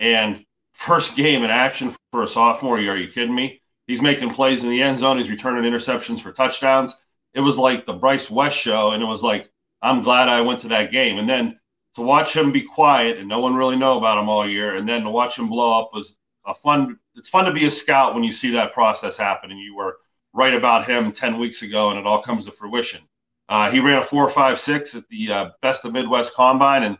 And 0.00 0.44
first 0.74 1.14
game 1.14 1.44
in 1.44 1.50
action 1.50 1.94
for 2.10 2.22
a 2.22 2.26
sophomore, 2.26 2.78
are 2.78 2.96
you 2.96 3.06
kidding 3.06 3.34
me? 3.34 3.62
He's 3.86 4.02
making 4.02 4.30
plays 4.30 4.64
in 4.64 4.70
the 4.70 4.82
end 4.82 4.98
zone. 4.98 5.18
He's 5.18 5.30
returning 5.30 5.70
interceptions 5.70 6.20
for 6.20 6.32
touchdowns. 6.32 7.00
It 7.38 7.42
was 7.42 7.56
like 7.56 7.86
the 7.86 7.92
Bryce 7.92 8.28
West 8.28 8.58
show, 8.58 8.90
and 8.90 9.00
it 9.00 9.06
was 9.06 9.22
like 9.22 9.48
I'm 9.80 10.02
glad 10.02 10.28
I 10.28 10.40
went 10.40 10.58
to 10.60 10.68
that 10.68 10.90
game. 10.90 11.18
And 11.18 11.30
then 11.30 11.56
to 11.94 12.02
watch 12.02 12.34
him 12.34 12.50
be 12.50 12.62
quiet 12.62 13.16
and 13.16 13.28
no 13.28 13.38
one 13.38 13.54
really 13.54 13.76
know 13.76 13.96
about 13.96 14.18
him 14.18 14.28
all 14.28 14.44
year, 14.44 14.74
and 14.74 14.88
then 14.88 15.04
to 15.04 15.10
watch 15.10 15.38
him 15.38 15.48
blow 15.48 15.78
up 15.78 15.90
was 15.94 16.18
a 16.46 16.52
fun. 16.52 16.98
It's 17.14 17.28
fun 17.28 17.44
to 17.44 17.52
be 17.52 17.66
a 17.66 17.70
scout 17.70 18.12
when 18.12 18.24
you 18.24 18.32
see 18.32 18.50
that 18.50 18.72
process 18.72 19.16
happen, 19.16 19.52
and 19.52 19.60
you 19.60 19.76
were 19.76 19.98
right 20.32 20.52
about 20.52 20.88
him 20.88 21.12
10 21.12 21.38
weeks 21.38 21.62
ago, 21.62 21.90
and 21.90 21.98
it 21.98 22.06
all 22.06 22.20
comes 22.20 22.44
to 22.46 22.50
fruition. 22.50 23.02
Uh, 23.48 23.70
he 23.70 23.78
ran 23.78 23.98
a 23.98 24.04
four 24.04 24.28
five 24.28 24.58
six 24.58 24.96
at 24.96 25.08
the 25.08 25.30
uh, 25.30 25.50
Best 25.62 25.84
of 25.84 25.92
Midwest 25.92 26.34
Combine, 26.34 26.82
and 26.82 26.98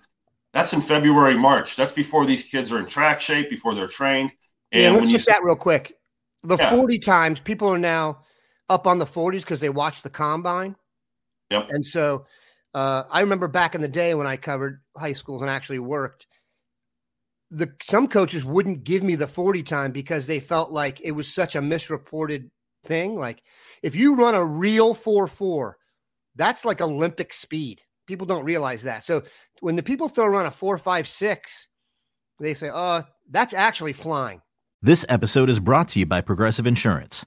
that's 0.53 0.73
in 0.73 0.81
February, 0.81 1.37
March. 1.37 1.75
That's 1.75 1.91
before 1.93 2.27
these 2.27 2.45
kids 2.45 2.71
are 2.71 2.79
in 2.79 2.87
track 2.87 3.21
shape, 3.21 3.51
before 3.51 3.75
they're 3.75 3.89
trained. 3.89 4.31
And 4.71 4.83
yeah, 4.83 4.91
let's 4.93 5.11
hit 5.11 5.27
that 5.27 5.43
real 5.43 5.57
quick. 5.57 5.95
The 6.45 6.57
yeah. 6.57 6.71
40 6.71 7.01
times 7.01 7.41
people 7.41 7.69
are 7.69 7.79
now 7.79 8.21
up 8.69 8.87
on 8.87 8.99
the 8.99 9.07
40s 9.07 9.41
because 9.41 9.61
they 9.61 9.71
watch 9.71 10.03
the 10.03 10.11
combine. 10.11 10.77
Yep. 11.51 11.71
And 11.71 11.85
so 11.85 12.27
uh, 12.75 13.05
I 13.11 13.21
remember 13.21 13.49
back 13.49 13.75
in 13.75 13.81
the 13.81 13.89
day 13.89 14.15
when 14.15 14.27
I 14.27 14.37
covered 14.37 14.81
high 14.97 15.15
schools 15.15 15.43
and 15.43 15.51
actually 15.51 15.79
worked, 15.79 16.27
the 17.51 17.73
some 17.83 18.09
coaches 18.09 18.45
wouldn't 18.45 18.85
give 18.85 19.03
me 19.03 19.15
the 19.15 19.27
40 19.27 19.63
time 19.63 19.93
because 19.93 20.27
they 20.27 20.41
felt 20.41 20.71
like 20.71 21.01
it 21.01 21.13
was 21.13 21.33
such 21.33 21.55
a 21.57 21.63
misreported 21.63 22.51
thing. 22.85 23.17
Like 23.17 23.43
if 23.83 23.97
you 23.97 24.17
run 24.17 24.35
a 24.35 24.45
real 24.45 24.95
4-4, 24.95 25.73
that's 26.37 26.65
like 26.65 26.81
Olympic 26.81 27.33
speed. 27.33 27.81
People 28.07 28.27
don't 28.27 28.45
realize 28.45 28.83
that. 28.83 29.05
So 29.05 29.23
when 29.61 29.77
the 29.77 29.83
people 29.83 30.09
throw 30.09 30.27
around 30.27 30.47
a 30.47 30.51
4-5-6, 30.51 31.39
they 32.39 32.55
say, 32.55 32.71
"Oh, 32.73 33.05
that's 33.29 33.53
actually 33.53 33.93
flying." 33.93 34.41
This 34.81 35.05
episode 35.09 35.49
is 35.49 35.59
brought 35.59 35.89
to 35.89 35.99
you 35.99 36.07
by 36.07 36.21
Progressive 36.21 36.67
Insurance. 36.67 37.27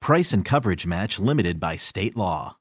Price 0.00 0.32
and 0.32 0.44
coverage 0.44 0.86
match 0.86 1.18
limited 1.18 1.60
by 1.60 1.76
state 1.76 2.16
law. 2.16 2.56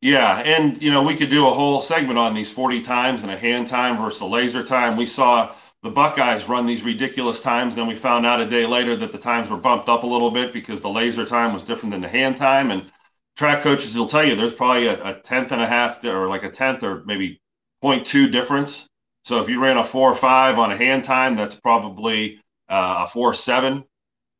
Yeah, 0.00 0.38
and 0.38 0.82
you 0.82 0.90
know, 0.90 1.02
we 1.02 1.14
could 1.14 1.30
do 1.30 1.46
a 1.46 1.50
whole 1.50 1.80
segment 1.80 2.18
on 2.18 2.34
these 2.34 2.50
40 2.50 2.80
times 2.80 3.22
and 3.22 3.30
a 3.30 3.36
hand 3.36 3.68
time 3.68 3.96
versus 3.96 4.20
a 4.20 4.26
laser 4.26 4.64
time. 4.64 4.96
We 4.96 5.06
saw 5.06 5.54
the 5.82 5.90
Buckeyes 5.90 6.48
run 6.48 6.66
these 6.66 6.82
ridiculous 6.82 7.40
times, 7.40 7.74
then 7.74 7.86
we 7.86 7.94
found 7.94 8.26
out 8.26 8.40
a 8.40 8.46
day 8.46 8.66
later 8.66 8.96
that 8.96 9.12
the 9.12 9.18
times 9.18 9.50
were 9.50 9.56
bumped 9.56 9.88
up 9.88 10.02
a 10.02 10.06
little 10.06 10.30
bit 10.30 10.52
because 10.52 10.80
the 10.80 10.88
laser 10.88 11.24
time 11.24 11.52
was 11.52 11.62
different 11.62 11.92
than 11.92 12.00
the 12.00 12.08
hand 12.08 12.36
time. 12.36 12.70
And 12.70 12.90
track 13.36 13.62
coaches 13.62 13.96
will 13.96 14.08
tell 14.08 14.24
you 14.24 14.34
there's 14.34 14.54
probably 14.54 14.86
a, 14.86 15.02
a 15.04 15.20
tenth 15.20 15.52
and 15.52 15.62
a 15.62 15.66
half 15.66 16.04
or 16.04 16.28
like 16.28 16.42
a 16.42 16.50
tenth 16.50 16.82
or 16.82 17.04
maybe 17.04 17.40
0.2 17.84 18.32
difference. 18.32 18.86
So 19.24 19.40
if 19.40 19.48
you 19.48 19.60
ran 19.60 19.76
a 19.76 19.84
four 19.84 20.10
or 20.10 20.16
five 20.16 20.58
on 20.58 20.72
a 20.72 20.76
hand 20.76 21.04
time, 21.04 21.36
that's 21.36 21.54
probably 21.54 22.40
uh, 22.68 23.04
a 23.04 23.06
four 23.06 23.34
seven 23.34 23.84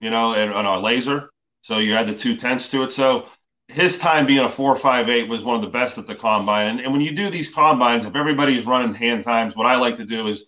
you 0.02 0.10
know, 0.10 0.34
and 0.34 0.52
on 0.52 0.66
our 0.66 0.80
laser. 0.80 1.30
So 1.62 1.78
you 1.78 1.94
had 1.94 2.06
the 2.06 2.14
two 2.14 2.36
tenths 2.36 2.68
to 2.68 2.82
it. 2.82 2.92
So 2.92 3.26
his 3.68 3.96
time 3.96 4.26
being 4.26 4.44
a 4.44 4.48
four 4.48 4.76
five 4.76 5.08
eight 5.08 5.28
was 5.28 5.42
one 5.42 5.56
of 5.56 5.62
the 5.62 5.68
best 5.68 5.96
at 5.96 6.06
the 6.06 6.14
combine. 6.14 6.68
And, 6.68 6.80
and 6.80 6.92
when 6.92 7.00
you 7.00 7.12
do 7.12 7.30
these 7.30 7.48
combines, 7.48 8.04
if 8.04 8.14
everybody's 8.14 8.66
running 8.66 8.94
hand 8.94 9.24
times, 9.24 9.56
what 9.56 9.66
I 9.66 9.76
like 9.76 9.96
to 9.96 10.04
do 10.04 10.26
is 10.26 10.46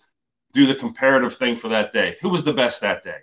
do 0.53 0.65
the 0.65 0.75
comparative 0.75 1.35
thing 1.35 1.55
for 1.55 1.69
that 1.69 1.91
day. 1.91 2.15
Who 2.21 2.29
was 2.29 2.43
the 2.43 2.53
best 2.53 2.81
that 2.81 3.03
day? 3.03 3.17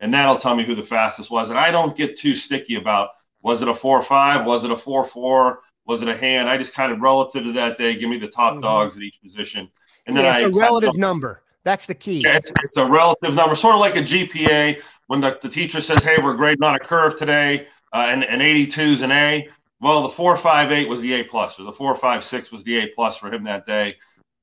And 0.00 0.12
that'll 0.12 0.36
tell 0.36 0.54
me 0.54 0.64
who 0.64 0.74
the 0.74 0.82
fastest 0.82 1.30
was. 1.30 1.48
And 1.48 1.58
I 1.58 1.70
don't 1.70 1.96
get 1.96 2.18
too 2.18 2.34
sticky 2.34 2.74
about 2.74 3.10
was 3.42 3.62
it 3.62 3.68
a 3.68 3.74
four 3.74 4.02
five, 4.02 4.44
was 4.44 4.64
it 4.64 4.70
a 4.70 4.76
four 4.76 5.04
four, 5.04 5.60
was 5.86 6.02
it 6.02 6.08
a 6.08 6.16
hand? 6.16 6.50
I 6.50 6.58
just 6.58 6.74
kind 6.74 6.92
of 6.92 7.00
relative 7.00 7.44
to 7.44 7.52
that 7.52 7.78
day, 7.78 7.96
give 7.96 8.10
me 8.10 8.18
the 8.18 8.28
top 8.28 8.54
mm-hmm. 8.54 8.62
dogs 8.62 8.96
at 8.96 9.02
each 9.02 9.22
position. 9.22 9.70
And 10.06 10.16
then 10.16 10.24
yeah, 10.24 10.34
it's 10.38 10.44
I, 10.44 10.48
a 10.48 10.60
relative 10.60 10.96
number. 10.96 11.42
That's 11.64 11.86
the 11.86 11.94
key. 11.94 12.22
Yeah, 12.22 12.36
it's, 12.36 12.52
it's 12.62 12.76
a 12.76 12.86
relative 12.86 13.34
number, 13.34 13.56
sort 13.56 13.74
of 13.74 13.80
like 13.80 13.96
a 13.96 14.02
GPA 14.02 14.80
when 15.06 15.20
the, 15.20 15.38
the 15.40 15.48
teacher 15.48 15.80
says, 15.80 16.02
hey, 16.02 16.16
we're 16.22 16.34
grading 16.34 16.64
on 16.64 16.74
a 16.74 16.78
curve 16.78 17.16
today, 17.16 17.66
uh, 17.92 18.06
and, 18.08 18.24
and 18.24 18.42
82 18.42 18.80
is 18.80 19.02
an 19.02 19.12
A. 19.12 19.48
Well, 19.80 20.02
the 20.02 20.08
458 20.08 20.88
was 20.88 21.00
the 21.00 21.14
A 21.14 21.24
plus, 21.24 21.60
or 21.60 21.64
the 21.64 21.72
456 21.72 22.50
was 22.50 22.64
the 22.64 22.78
A 22.78 22.86
plus 22.88 23.16
for 23.16 23.32
him 23.32 23.44
that 23.44 23.66
day. 23.66 23.96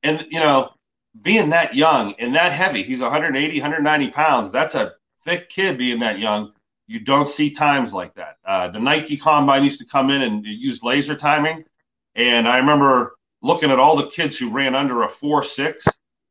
And, 0.03 0.25
you 0.29 0.39
know, 0.39 0.71
being 1.21 1.49
that 1.49 1.75
young 1.75 2.13
and 2.19 2.35
that 2.35 2.51
heavy, 2.51 2.83
he's 2.83 3.01
180, 3.01 3.59
190 3.59 4.11
pounds. 4.11 4.51
That's 4.51 4.75
a 4.75 4.93
thick 5.23 5.49
kid 5.49 5.77
being 5.77 5.99
that 5.99 6.19
young. 6.19 6.53
You 6.87 6.99
don't 6.99 7.29
see 7.29 7.49
times 7.49 7.93
like 7.93 8.13
that. 8.15 8.37
Uh, 8.45 8.67
the 8.67 8.79
Nike 8.79 9.17
Combine 9.17 9.63
used 9.63 9.79
to 9.79 9.85
come 9.85 10.09
in 10.09 10.21
and 10.21 10.45
use 10.45 10.83
laser 10.83 11.15
timing. 11.15 11.63
And 12.15 12.47
I 12.47 12.57
remember 12.57 13.15
looking 13.41 13.71
at 13.71 13.79
all 13.79 13.95
the 13.95 14.07
kids 14.07 14.37
who 14.37 14.49
ran 14.49 14.75
under 14.75 15.03
a 15.03 15.09
4 15.09 15.43
6. 15.43 15.85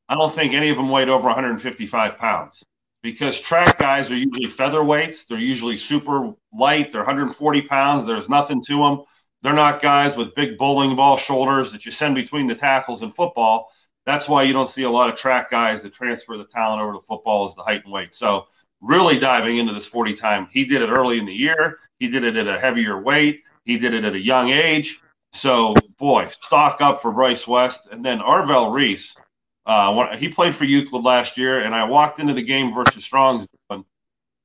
I 0.09 0.15
don't 0.15 0.33
think 0.33 0.53
any 0.53 0.69
of 0.69 0.77
them 0.77 0.91
weighed 0.91 1.09
over 1.09 1.27
155 1.27 2.19
pounds 2.19 2.63
because 3.03 3.41
track 3.41 3.79
guys 3.79 4.11
are 4.11 4.17
usually 4.17 4.47
featherweights. 4.47 5.27
They're 5.27 5.39
usually 5.39 5.77
super 5.77 6.31
light. 6.53 6.93
They're 6.93 7.01
140 7.01 7.63
pounds. 7.63 8.07
There's 8.07 8.29
nothing 8.29 8.63
to 8.67 8.77
them. 8.77 9.03
They're 9.43 9.53
not 9.53 9.83
guys 9.83 10.17
with 10.17 10.35
big 10.35 10.57
bowling 10.57 10.95
ball 10.95 11.17
shoulders 11.17 11.73
that 11.73 11.85
you 11.85 11.91
send 11.91 12.15
between 12.15 12.47
the 12.47 12.55
tackles 12.55 13.03
in 13.03 13.11
football. 13.11 13.71
That's 14.07 14.29
why 14.29 14.45
you 14.45 14.53
don't 14.53 14.69
see 14.69 14.85
a 14.85 14.91
lot 14.91 15.09
of 15.09 15.17
track 15.17 15.51
guys 15.51 15.83
that 15.83 15.93
transfer 15.93 16.37
the 16.37 16.45
talent 16.45 16.81
over 16.81 16.93
to 16.93 17.01
football 17.01 17.45
as 17.45 17.55
the 17.55 17.63
height 17.63 17.83
and 17.85 17.93
weight. 17.93 18.15
So, 18.15 18.47
really 18.81 19.19
diving 19.19 19.59
into 19.59 19.73
this 19.73 19.87
40 19.87 20.15
time, 20.15 20.49
he 20.51 20.65
did 20.65 20.83
it 20.83 20.91
early 20.91 21.19
in 21.19 21.27
the 21.27 21.33
year. 21.33 21.79
He 21.99 22.09
did 22.09 22.25
it 22.25 22.37
at 22.37 22.49
a 22.49 22.59
heavier 22.59 23.01
weight. 23.01 23.43
He 23.65 23.79
did 23.79 23.95
it 23.95 24.05
at 24.05 24.15
a 24.15 24.21
young 24.21 24.51
age. 24.51 25.01
So, 25.33 25.75
boy, 25.99 26.29
stock 26.31 26.81
up 26.81 27.01
for 27.01 27.13
Bryce 27.13 27.47
West. 27.47 27.89
And 27.91 28.05
then 28.05 28.19
Arvell 28.19 28.73
Reese 28.73 29.17
uh, 29.67 29.95
when, 29.95 30.19
he 30.19 30.29
played 30.29 30.55
for 30.55 30.65
Euclid 30.65 31.05
last 31.05 31.37
year, 31.39 31.61
and 31.61 31.75
I 31.75 31.85
walked 31.85 32.19
into 32.19 32.35
the 32.35 32.43
game 32.43 32.75
versus 32.75 33.05
Strong's. 33.05 33.47
Of 33.71 33.85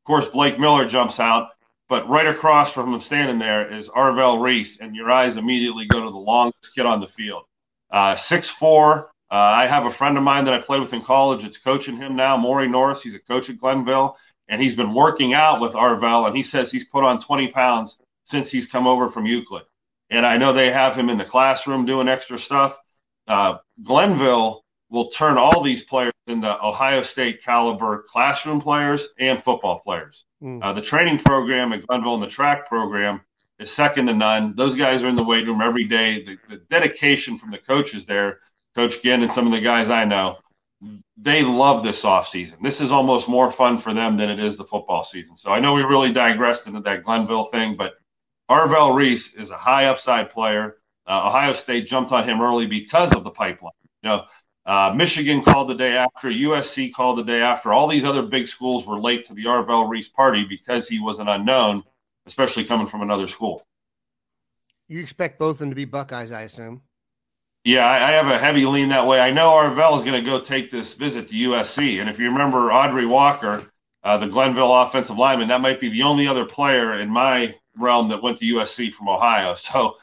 course, 0.06 0.28
Blake 0.28 0.58
Miller 0.58 0.86
jumps 0.86 1.20
out, 1.20 1.50
but 1.90 2.08
right 2.08 2.28
across 2.28 2.72
from 2.72 2.94
him 2.94 3.02
standing 3.02 3.40
there 3.40 3.68
is 3.68 3.90
Arvell 3.90 4.42
Reese, 4.42 4.80
and 4.80 4.96
your 4.96 5.12
eyes 5.12 5.36
immediately 5.36 5.86
go 5.86 6.00
to 6.00 6.10
the 6.10 6.18
longest 6.18 6.74
kid 6.74 6.86
on 6.86 7.02
the 7.02 7.08
field. 7.08 7.44
Uh, 7.92 8.16
six 8.16 8.50
four. 8.50 9.12
Uh, 9.30 9.36
I 9.36 9.68
have 9.68 9.86
a 9.86 9.92
friend 9.92 10.18
of 10.18 10.24
mine 10.24 10.46
that 10.46 10.54
I 10.54 10.60
played 10.60 10.80
with 10.80 10.94
in 10.94 11.02
college. 11.02 11.44
It's 11.44 11.58
coaching 11.58 11.98
him 11.98 12.16
now, 12.16 12.38
Maury 12.38 12.70
Norris. 12.70 13.04
He's 13.04 13.16
a 13.16 13.20
coach 13.20 13.50
at 13.50 13.58
Glenville, 13.58 14.16
and 14.48 14.62
he's 14.62 14.78
been 14.78 14.94
working 14.94 15.34
out 15.34 15.60
with 15.60 15.74
Arvell, 15.74 16.28
and 16.28 16.38
he 16.38 16.44
says 16.44 16.72
he's 16.72 16.86
put 16.86 17.04
on 17.04 17.20
20 17.20 17.50
pounds 17.50 18.00
since 18.24 18.50
he's 18.50 18.66
come 18.66 18.88
over 18.88 19.10
from 19.10 19.26
Euclid. 19.26 19.64
And 20.10 20.26
I 20.26 20.38
know 20.38 20.54
they 20.54 20.72
have 20.72 20.96
him 20.96 21.10
in 21.10 21.18
the 21.18 21.26
classroom 21.26 21.86
doing 21.86 22.08
extra 22.08 22.38
stuff. 22.38 22.78
Uh, 23.28 23.58
Glenville 23.84 24.64
will 24.90 25.10
turn 25.10 25.38
all 25.38 25.62
these 25.62 25.84
players 25.84 26.14
into 26.28 26.66
Ohio 26.66 27.02
State 27.02 27.44
caliber 27.44 28.06
classroom 28.08 28.62
players 28.62 29.10
and 29.20 29.42
football 29.42 29.80
players. 29.80 30.26
Mm. 30.42 30.64
Uh, 30.64 30.74
the 30.74 30.82
training 30.82 31.20
program 31.20 31.74
at 31.74 31.86
Glenville 31.86 32.16
and 32.16 32.24
the 32.24 32.28
track 32.28 32.68
program 32.68 33.22
is 33.60 33.72
second 33.72 34.08
to 34.08 34.14
none. 34.14 34.54
Those 34.56 34.76
guys 34.76 35.04
are 35.04 35.10
in 35.10 35.16
the 35.16 35.24
weight 35.24 35.46
room 35.46 35.62
every 35.62 35.86
day. 35.86 36.24
The, 36.24 36.38
the 36.50 36.58
dedication 36.70 37.38
from 37.38 37.52
the 37.52 37.58
coaches 37.58 38.06
there, 38.06 38.40
Coach 38.76 39.02
Ginn 39.02 39.24
and 39.24 39.32
some 39.32 39.46
of 39.46 39.54
the 39.54 39.60
guys 39.60 39.90
I 39.90 40.06
know, 40.06 40.38
they 41.18 41.42
love 41.42 41.84
this 41.84 42.06
off 42.06 42.28
season. 42.28 42.60
This 42.62 42.82
is 42.82 42.92
almost 42.92 43.28
more 43.28 43.50
fun 43.50 43.78
for 43.80 43.94
them 43.94 44.16
than 44.16 44.30
it 44.30 44.40
is 44.40 44.58
the 44.58 44.64
football 44.64 45.04
season. 45.04 45.36
So 45.36 45.50
I 45.50 45.60
know 45.60 45.74
we 45.74 45.82
really 45.82 46.12
digressed 46.12 46.68
into 46.68 46.82
that 46.82 47.04
Glenville 47.04 47.46
thing, 47.46 47.76
but 47.76 47.96
Arvell 48.50 48.96
Reese 48.96 49.34
is 49.34 49.50
a 49.50 49.58
high 49.58 49.86
upside 49.86 50.30
player. 50.30 50.78
Uh, 51.08 51.24
Ohio 51.26 51.54
State 51.54 51.88
jumped 51.88 52.12
on 52.12 52.24
him 52.24 52.42
early 52.42 52.68
because 52.68 53.16
of 53.16 53.24
the 53.24 53.32
pipeline. 53.32 53.72
You 54.04 54.10
know, 54.10 54.26
uh, 54.68 54.94
Michigan 54.94 55.42
called 55.42 55.70
the 55.70 55.76
day 55.76 55.96
after. 55.96 56.30
USC 56.30 56.94
called 56.94 57.18
the 57.18 57.24
day 57.24 57.42
after. 57.42 57.72
All 57.72 57.88
these 57.88 58.04
other 58.04 58.22
big 58.22 58.48
schools 58.48 58.86
were 58.86 59.00
late 59.00 59.26
to 59.26 59.34
the 59.34 59.46
Arvell 59.46 59.90
Reese 59.90 60.10
party 60.10 60.44
because 60.44 60.90
he 60.90 61.00
was 61.00 61.20
an 61.20 61.30
unknown, 61.30 61.84
especially 62.26 62.66
coming 62.66 62.86
from 62.86 63.02
another 63.02 63.28
school. 63.28 63.66
You 64.90 65.00
expect 65.00 65.40
both 65.40 65.56
of 65.56 65.60
them 65.60 65.70
to 65.70 65.76
be 65.76 65.86
Buckeyes, 65.86 66.34
I 66.34 66.42
assume. 66.42 66.82
Yeah, 67.64 67.86
I, 67.86 68.10
I 68.10 68.12
have 68.12 68.28
a 68.28 68.38
heavy 68.38 68.66
lean 68.66 68.90
that 68.90 69.08
way. 69.08 69.22
I 69.22 69.32
know 69.32 69.52
Arvell 69.52 69.96
is 69.98 70.04
going 70.04 70.22
to 70.22 70.30
go 70.30 70.40
take 70.40 70.70
this 70.70 70.94
visit 70.94 71.30
to 71.30 71.34
USC, 71.34 72.02
and 72.02 72.10
if 72.10 72.20
you 72.20 72.26
remember 72.26 72.70
Aundrey 72.70 73.08
Walker, 73.08 73.72
uh, 74.04 74.18
the 74.18 74.28
Glenville 74.28 74.74
offensive 74.74 75.18
lineman, 75.18 75.48
that 75.48 75.62
might 75.62 75.80
be 75.80 75.90
the 75.90 76.04
only 76.04 76.28
other 76.28 76.46
player 76.46 77.00
in 77.00 77.10
my 77.10 77.56
realm 77.78 78.10
that 78.10 78.22
went 78.22 78.38
to 78.38 78.46
USC 78.46 78.94
from 78.94 79.08
Ohio. 79.08 79.54
So 79.56 79.96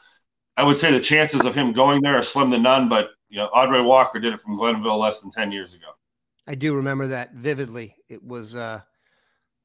I 0.57 0.63
would 0.63 0.77
say 0.77 0.91
the 0.91 0.99
chances 0.99 1.45
of 1.45 1.53
him 1.53 1.73
going 1.73 2.01
there 2.01 2.15
are 2.17 2.23
slim 2.23 2.49
to 2.51 2.57
none, 2.57 2.87
but 2.87 3.09
you 3.35 3.41
know, 3.41 3.49
Aundrey 3.53 3.83
Walker 3.83 4.17
did 4.17 4.33
it 4.33 4.39
from 4.39 4.55
Glenville 4.55 4.97
less 4.97 5.19
than 5.19 5.29
10 5.29 5.51
years 5.51 5.73
ago. 5.73 5.87
I 6.47 6.55
do 6.55 6.73
remember 6.73 7.07
that 7.07 7.33
vividly. 7.33 7.93
It 8.07 8.23
was 8.23 8.55
uh, 8.55 8.79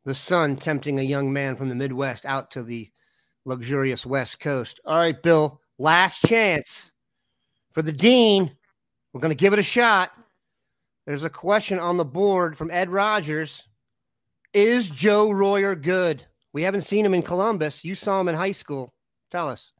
the 0.05 0.15
sun 0.15 0.57
tempting 0.57 0.99
a 0.99 1.05
young 1.05 1.33
man 1.33 1.55
from 1.55 1.69
the 1.69 1.77
Midwest 1.77 2.27
out 2.27 2.51
to 2.51 2.65
the 2.65 2.91
luxurious 3.45 4.05
West 4.05 4.41
Coast. 4.41 4.81
All 4.85 4.99
right, 4.99 5.23
Bill, 5.23 5.61
last 5.79 6.25
chance 6.27 6.91
for 7.71 7.83
the 7.83 7.93
Dean. 7.93 8.51
We're 9.13 9.21
going 9.21 9.31
to 9.31 9.41
give 9.41 9.53
it 9.53 9.61
a 9.61 9.63
shot. 9.63 10.19
There's 11.07 11.23
a 11.23 11.31
question 11.31 11.79
on 11.79 11.97
the 11.97 12.05
board 12.05 12.59
from 12.59 12.73
Ed 12.73 12.89
Rogers. 12.89 13.69
Is 14.53 14.91
Joe 14.91 15.31
Royer 15.31 15.77
good? 15.77 16.25
We 16.53 16.63
haven't 16.63 16.83
seen 16.83 17.07
him 17.07 17.15
in 17.15 17.23
Columbus. 17.23 17.85
You 17.85 17.95
saw 17.95 18.21
him 18.21 18.27
in 18.27 18.35
high 18.35 18.51
school. 18.51 18.93
Tell 19.31 19.49
us. 19.49 19.73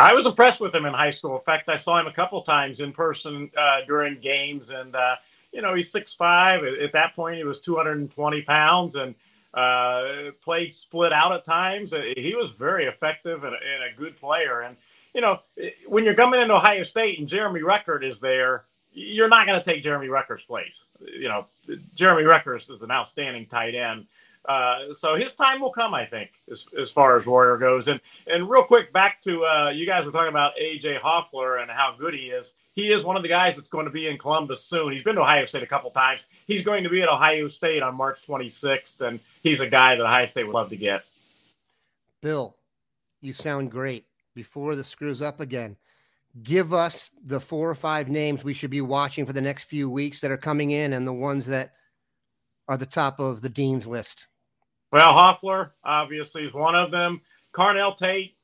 I 0.00 0.14
was 0.14 0.26
impressed 0.26 0.60
with 0.60 0.74
him 0.74 0.86
in 0.86 0.94
high 0.94 1.10
school. 1.10 1.34
In 1.34 1.42
fact, 1.42 1.68
I 1.68 1.76
saw 1.76 2.00
him 2.00 2.06
a 2.06 2.12
couple 2.12 2.40
times 2.42 2.80
in 2.80 2.92
person 2.92 3.50
uh, 3.56 3.78
during 3.86 4.20
games, 4.20 4.70
and 4.70 4.96
uh, 4.96 5.16
you 5.52 5.62
know 5.62 5.74
he's 5.74 5.90
six 5.90 6.14
five. 6.14 6.64
At 6.64 6.92
that 6.92 7.14
point, 7.14 7.36
he 7.36 7.44
was 7.44 7.60
two 7.60 7.76
hundred 7.76 7.98
and 7.98 8.10
twenty 8.10 8.42
pounds, 8.42 8.96
and 8.96 9.14
uh, 9.54 10.30
played 10.42 10.72
split 10.72 11.12
out 11.12 11.32
at 11.32 11.44
times. 11.44 11.92
Uh, 11.92 12.02
he 12.16 12.34
was 12.34 12.52
very 12.52 12.86
effective 12.86 13.44
and, 13.44 13.54
and, 13.54 13.92
a 13.92 13.96
good 13.96 14.16
player. 14.16 14.60
And, 14.60 14.76
you 15.14 15.20
know, 15.20 15.40
when 15.86 16.04
you're 16.04 16.14
coming 16.14 16.40
into 16.40 16.54
Ohio 16.54 16.84
State 16.84 17.18
and 17.18 17.26
Jeremy 17.26 17.60
Ruckert 17.60 18.04
is 18.04 18.20
there, 18.20 18.64
you're 18.92 19.28
not 19.28 19.46
going 19.46 19.60
to 19.60 19.64
take 19.64 19.82
Jeremy 19.82 20.06
Ruckert's 20.06 20.44
place. 20.44 20.84
You 21.00 21.28
know, 21.28 21.46
Jeremy 21.94 22.22
Ruckert 22.22 22.70
is 22.70 22.82
an 22.82 22.90
outstanding 22.90 23.46
tight 23.46 23.74
end. 23.74 24.06
Uh, 24.46 24.94
so 24.94 25.16
his 25.16 25.34
time 25.34 25.60
will 25.60 25.70
come, 25.70 25.92
I 25.92 26.06
think, 26.06 26.30
as, 26.50 26.66
as 26.80 26.90
far 26.90 27.16
as 27.18 27.26
Royer 27.26 27.58
goes. 27.58 27.88
And 27.88 28.00
and 28.26 28.48
real 28.48 28.64
quick, 28.64 28.92
back 28.92 29.20
to 29.22 29.44
uh, 29.44 29.70
you 29.70 29.86
guys 29.86 30.04
were 30.04 30.12
talking 30.12 30.30
about 30.30 30.52
AJ 30.60 31.00
Hoffler 31.00 31.58
and 31.58 31.70
how 31.70 31.94
good 31.98 32.14
he 32.14 32.26
is. 32.26 32.52
He 32.74 32.92
is 32.92 33.04
one 33.04 33.16
of 33.16 33.22
the 33.22 33.28
guys 33.28 33.56
that's 33.56 33.68
going 33.68 33.84
to 33.84 33.90
be 33.90 34.06
in 34.06 34.16
Columbus 34.16 34.64
soon. 34.64 34.92
He's 34.92 35.02
been 35.02 35.16
to 35.16 35.22
Ohio 35.22 35.44
State 35.44 35.62
a 35.62 35.66
couple 35.66 35.90
times. 35.90 36.22
He's 36.46 36.62
going 36.62 36.84
to 36.84 36.90
be 36.90 37.02
at 37.02 37.08
Ohio 37.08 37.48
State 37.48 37.82
on 37.82 37.94
March 37.94 38.26
26th, 38.26 39.00
and 39.00 39.20
he's 39.42 39.60
a 39.60 39.66
guy 39.66 39.96
that 39.96 40.02
Ohio 40.02 40.26
State 40.26 40.46
would 40.46 40.54
love 40.54 40.70
to 40.70 40.76
get. 40.76 41.04
Bill, 42.22 42.56
you 43.20 43.32
sound 43.32 43.70
great. 43.70 44.06
Before 44.34 44.76
the 44.76 44.84
screws 44.84 45.20
up 45.20 45.40
again, 45.40 45.76
give 46.42 46.72
us 46.72 47.10
the 47.24 47.40
four 47.40 47.68
or 47.68 47.74
five 47.74 48.08
names 48.08 48.44
we 48.44 48.54
should 48.54 48.70
be 48.70 48.80
watching 48.80 49.26
for 49.26 49.32
the 49.32 49.40
next 49.40 49.64
few 49.64 49.90
weeks 49.90 50.20
that 50.20 50.30
are 50.30 50.38
coming 50.38 50.70
in, 50.70 50.92
and 50.92 51.06
the 51.06 51.12
ones 51.12 51.46
that 51.46 51.74
are 52.70 52.76
the 52.76 52.86
top 52.86 53.18
of 53.18 53.42
the 53.42 53.48
dean's 53.48 53.84
list. 53.84 54.28
Well, 54.92 55.12
Hoffler 55.12 55.72
obviously 55.82 56.44
is 56.44 56.54
one 56.54 56.76
of 56.76 56.92
them. 56.92 57.20
Carnell 57.52 57.96
Tate, 57.96 58.36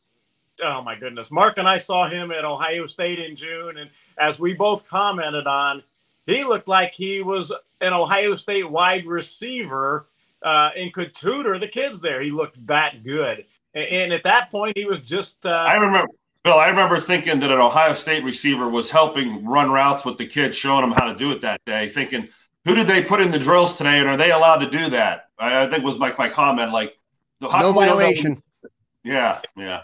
oh 0.65 0.83
my 0.83 0.99
goodness. 0.99 1.31
Mark 1.31 1.59
and 1.59 1.69
I 1.69 1.79
saw 1.79 2.11
him 2.11 2.33
at 2.33 2.45
Ohio 2.45 2.89
State 2.89 3.21
in 3.21 3.37
June, 3.37 3.79
and 3.79 3.89
as 4.19 4.41
we 4.41 4.53
both 4.53 4.89
commented 4.89 5.47
on, 5.47 5.85
he 6.27 6.43
looked 6.43 6.67
like 6.67 6.93
he 6.93 7.23
was 7.23 7.53
an 7.81 7.93
Ohio 7.93 8.35
State 8.35 8.69
wide 8.69 9.07
receiver 9.07 10.09
uh, 10.45 10.71
and 10.77 10.93
could 10.93 11.15
tutor 11.15 11.61
the 11.61 11.69
kids 11.69 12.01
there. 12.01 12.21
He 12.21 12.33
looked 12.33 12.67
that 12.67 13.05
good. 13.05 13.45
And, 13.75 13.85
and 13.85 14.13
at 14.13 14.25
that 14.25 14.51
point, 14.51 14.77
he 14.77 14.87
was 14.87 14.99
just. 14.99 15.47
Uh, 15.47 15.51
I 15.51 15.77
remember, 15.77 16.11
Bill, 16.43 16.55
I 16.55 16.67
remember 16.67 16.99
thinking 16.99 17.39
that 17.39 17.51
an 17.53 17.61
Ohio 17.61 17.93
State 17.93 18.25
receiver 18.25 18.69
was 18.69 18.91
helping 18.91 19.45
run 19.45 19.71
routes 19.71 20.05
with 20.05 20.17
the 20.19 20.27
kids, 20.27 20.57
showing 20.57 20.81
them 20.81 20.91
how 20.91 21.13
to 21.13 21.17
do 21.17 21.31
it 21.31 21.41
that 21.43 21.61
day, 21.65 21.89
thinking, 21.89 22.29
who 22.67 22.75
did 22.75 22.87
they 22.87 23.03
put 23.03 23.21
in 23.21 23.31
the 23.31 23.39
drills 23.39 23.75
today, 23.75 24.01
and 24.01 24.09
are 24.09 24.17
they 24.17 24.33
allowed 24.33 24.59
to 24.59 24.69
do 24.69 24.91
that? 24.91 25.31
I, 25.39 25.63
I 25.63 25.69
think 25.71 25.85
was 25.85 25.99
my, 25.99 26.13
my 26.19 26.29
comment. 26.29 26.73
Like, 26.73 26.99
no 27.41 27.73
violation. 27.73 28.43
Yeah, 29.05 29.41
yeah. 29.57 29.83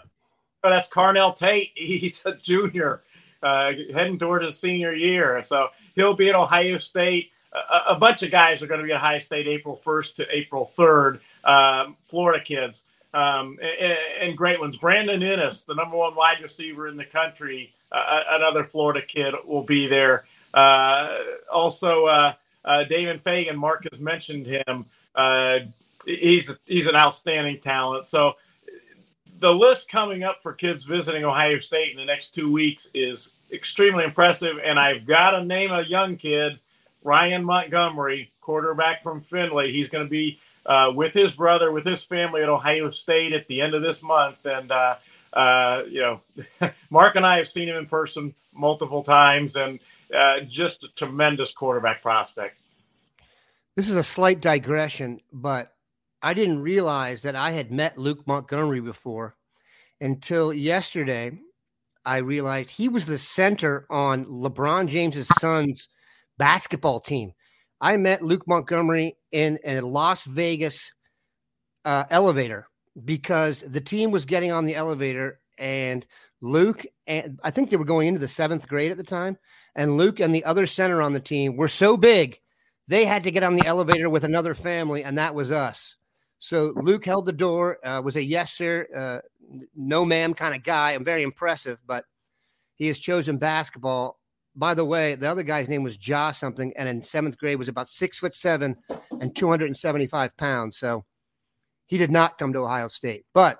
But 0.61 0.71
that's 0.71 0.89
Carnell 0.89 1.35
Tate. 1.35 1.71
He's 1.75 2.21
a 2.25 2.35
junior, 2.35 3.01
uh, 3.41 3.71
heading 3.93 4.19
toward 4.19 4.43
his 4.43 4.59
senior 4.59 4.93
year, 4.93 5.41
so 5.43 5.69
he'll 5.95 6.13
be 6.13 6.29
at 6.29 6.35
Ohio 6.35 6.77
State. 6.77 7.29
A, 7.53 7.93
a 7.93 7.95
bunch 7.95 8.21
of 8.21 8.31
guys 8.31 8.61
are 8.61 8.67
going 8.67 8.81
to 8.81 8.85
be 8.85 8.91
at 8.91 8.97
Ohio 8.97 9.19
State 9.19 9.47
April 9.47 9.79
1st 9.83 10.15
to 10.15 10.27
April 10.29 10.69
3rd. 10.77 11.19
Um, 11.45 11.95
Florida 12.07 12.43
kids 12.43 12.83
um, 13.13 13.59
and, 13.61 13.97
and, 14.21 14.37
great 14.37 14.59
ones. 14.59 14.75
Brandon 14.75 15.21
Inniss, 15.21 15.65
the 15.65 15.75
number 15.75 15.95
one 15.95 16.15
wide 16.15 16.41
receiver 16.41 16.87
in 16.87 16.97
the 16.97 17.05
country, 17.05 17.73
uh, 17.91 18.21
another 18.29 18.63
Florida 18.63 19.01
kid 19.07 19.35
will 19.45 19.63
be 19.63 19.87
there. 19.87 20.25
Uh, 20.53 21.17
also, 21.51 22.05
uh, 22.05 22.33
uh, 22.65 22.83
David 22.83 23.21
Fagan, 23.21 23.57
Mark 23.57 23.85
has 23.91 23.99
mentioned 23.99 24.47
him. 24.47 24.85
Uh, 25.15 25.59
he's 26.05 26.51
he's 26.65 26.87
an 26.87 26.95
outstanding 26.95 27.59
talent. 27.59 28.07
So 28.07 28.33
the 29.39 29.51
list 29.53 29.89
coming 29.89 30.23
up 30.23 30.41
for 30.41 30.53
kids 30.53 30.85
visiting 30.85 31.25
Ohio 31.25 31.59
State 31.59 31.91
in 31.91 31.97
the 31.97 32.05
next 32.05 32.33
two 32.33 32.49
weeks 32.49 32.87
is 32.93 33.31
extremely 33.51 34.05
impressive. 34.05 34.55
And 34.63 34.79
I've 34.79 35.05
got 35.05 35.31
to 35.31 35.43
name 35.43 35.71
a 35.71 35.81
young 35.81 36.15
kid, 36.15 36.59
Ryan 37.03 37.43
Montgomery, 37.43 38.31
quarterback 38.39 39.03
from 39.03 39.19
Findlay. 39.19 39.73
He's 39.73 39.89
going 39.89 40.05
to 40.05 40.09
be 40.09 40.39
uh, 40.65 40.91
with 40.95 41.13
his 41.13 41.33
brother, 41.33 41.73
with 41.73 41.85
his 41.85 42.03
family 42.05 42.41
at 42.41 42.47
Ohio 42.47 42.89
State 42.89 43.33
at 43.33 43.45
the 43.47 43.59
end 43.59 43.73
of 43.73 43.81
this 43.81 44.01
month. 44.01 44.45
And, 44.45 44.71
uh, 44.71 44.95
uh, 45.33 45.83
you 45.89 46.01
know, 46.01 46.21
Mark 46.89 47.17
and 47.17 47.25
I 47.25 47.35
have 47.35 47.47
seen 47.47 47.67
him 47.67 47.75
in 47.75 47.85
person 47.85 48.33
multiple 48.53 49.03
times 49.03 49.57
and 49.57 49.79
uh, 50.15 50.39
just 50.41 50.85
a 50.85 50.87
tremendous 50.95 51.51
quarterback 51.51 52.01
prospect. 52.01 52.57
This 53.75 53.89
is 53.89 53.95
a 53.95 54.03
slight 54.03 54.39
digression, 54.39 55.19
but 55.31 55.73
I 56.21 56.35
didn't 56.35 56.61
realize 56.61 57.23
that 57.23 57.35
I 57.35 57.51
had 57.51 57.71
met 57.71 57.97
Luke 57.97 58.27
Montgomery 58.27 58.81
before 58.81 59.35
until 59.99 60.53
yesterday. 60.53 61.31
I 62.05 62.17
realized 62.17 62.69
he 62.69 62.87
was 62.87 63.05
the 63.05 63.17
center 63.17 63.87
on 63.89 64.25
LeBron 64.25 64.89
James's 64.89 65.27
son's 65.39 65.89
basketball 66.37 66.99
team. 66.99 67.33
I 67.81 67.97
met 67.97 68.21
Luke 68.21 68.47
Montgomery 68.47 69.17
in 69.31 69.57
a 69.65 69.81
Las 69.81 70.25
Vegas 70.25 70.93
uh, 71.83 72.03
elevator 72.11 72.67
because 73.03 73.61
the 73.61 73.81
team 73.81 74.11
was 74.11 74.25
getting 74.25 74.51
on 74.51 74.65
the 74.65 74.75
elevator 74.75 75.39
and 75.57 76.05
Luke 76.41 76.85
and 77.07 77.39
I 77.43 77.49
think 77.49 77.69
they 77.69 77.77
were 77.77 77.85
going 77.85 78.07
into 78.07 78.19
the 78.19 78.27
seventh 78.27 78.67
grade 78.67 78.91
at 78.91 78.97
the 78.97 79.03
time, 79.03 79.37
and 79.75 79.97
Luke 79.97 80.19
and 80.19 80.35
the 80.35 80.45
other 80.45 80.67
center 80.67 81.01
on 81.01 81.13
the 81.13 81.19
team 81.19 81.55
were 81.57 81.67
so 81.67 81.97
big 81.97 82.39
they 82.87 83.05
had 83.05 83.23
to 83.23 83.31
get 83.31 83.43
on 83.43 83.55
the 83.55 83.65
elevator 83.65 84.09
with 84.09 84.23
another 84.23 84.53
family, 84.53 85.03
and 85.03 85.17
that 85.17 85.35
was 85.35 85.51
us. 85.51 85.95
So 86.39 86.73
Luke 86.75 87.05
held 87.05 87.25
the 87.25 87.31
door, 87.31 87.77
uh, 87.85 88.01
was 88.03 88.17
a 88.17 88.23
yes 88.23 88.53
sir, 88.53 88.87
uh, 88.93 89.19
no 89.75 90.03
ma'am 90.03 90.33
kind 90.33 90.53
of 90.53 90.63
guy. 90.63 90.91
I'm 90.91 91.05
very 91.05 91.23
impressive, 91.23 91.79
but 91.85 92.05
he 92.75 92.87
has 92.87 92.99
chosen 92.99 93.37
basketball. 93.37 94.19
By 94.55 94.73
the 94.73 94.85
way, 94.85 95.15
the 95.15 95.29
other 95.29 95.43
guy's 95.43 95.69
name 95.69 95.83
was 95.83 96.05
Ja 96.05 96.31
something, 96.31 96.73
and 96.75 96.89
in 96.89 97.01
seventh 97.01 97.37
grade 97.37 97.57
was 97.57 97.69
about 97.69 97.89
six 97.89 98.19
foot 98.19 98.35
seven 98.35 98.75
and 99.21 99.35
275 99.35 100.35
pounds. 100.37 100.77
So 100.77 101.05
he 101.87 101.97
did 101.97 102.11
not 102.11 102.37
come 102.37 102.53
to 102.53 102.59
Ohio 102.59 102.87
State, 102.87 103.25
but 103.33 103.59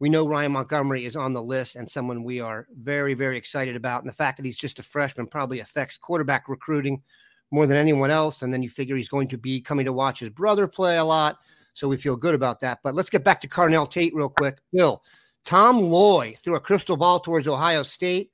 we 0.00 0.10
know 0.10 0.28
Ryan 0.28 0.52
Montgomery 0.52 1.06
is 1.06 1.16
on 1.16 1.32
the 1.32 1.42
list 1.42 1.76
and 1.76 1.88
someone 1.88 2.24
we 2.24 2.40
are 2.40 2.66
very, 2.76 3.14
very 3.14 3.38
excited 3.38 3.74
about. 3.76 4.02
And 4.02 4.08
the 4.08 4.14
fact 4.14 4.36
that 4.36 4.44
he's 4.44 4.58
just 4.58 4.78
a 4.78 4.82
freshman 4.82 5.26
probably 5.26 5.60
affects 5.60 5.96
quarterback 5.96 6.48
recruiting 6.48 7.02
more 7.50 7.66
than 7.66 7.76
anyone 7.76 8.10
else. 8.10 8.42
And 8.42 8.52
then 8.52 8.62
you 8.62 8.68
figure 8.68 8.96
he's 8.96 9.08
going 9.08 9.28
to 9.28 9.38
be 9.38 9.60
coming 9.60 9.86
to 9.86 9.92
watch 9.92 10.20
his 10.20 10.30
brother 10.30 10.66
play 10.66 10.98
a 10.98 11.04
lot. 11.04 11.38
So 11.72 11.88
we 11.88 11.96
feel 11.96 12.16
good 12.16 12.34
about 12.34 12.60
that. 12.60 12.80
But 12.82 12.94
let's 12.94 13.10
get 13.10 13.24
back 13.24 13.40
to 13.40 13.48
Carnell 13.48 13.88
Tate 13.88 14.14
real 14.14 14.28
quick. 14.28 14.58
Bill, 14.72 15.02
Tom 15.44 15.80
Loy 15.80 16.34
threw 16.38 16.56
a 16.56 16.60
crystal 16.60 16.96
ball 16.96 17.20
towards 17.20 17.48
Ohio 17.48 17.82
State. 17.82 18.30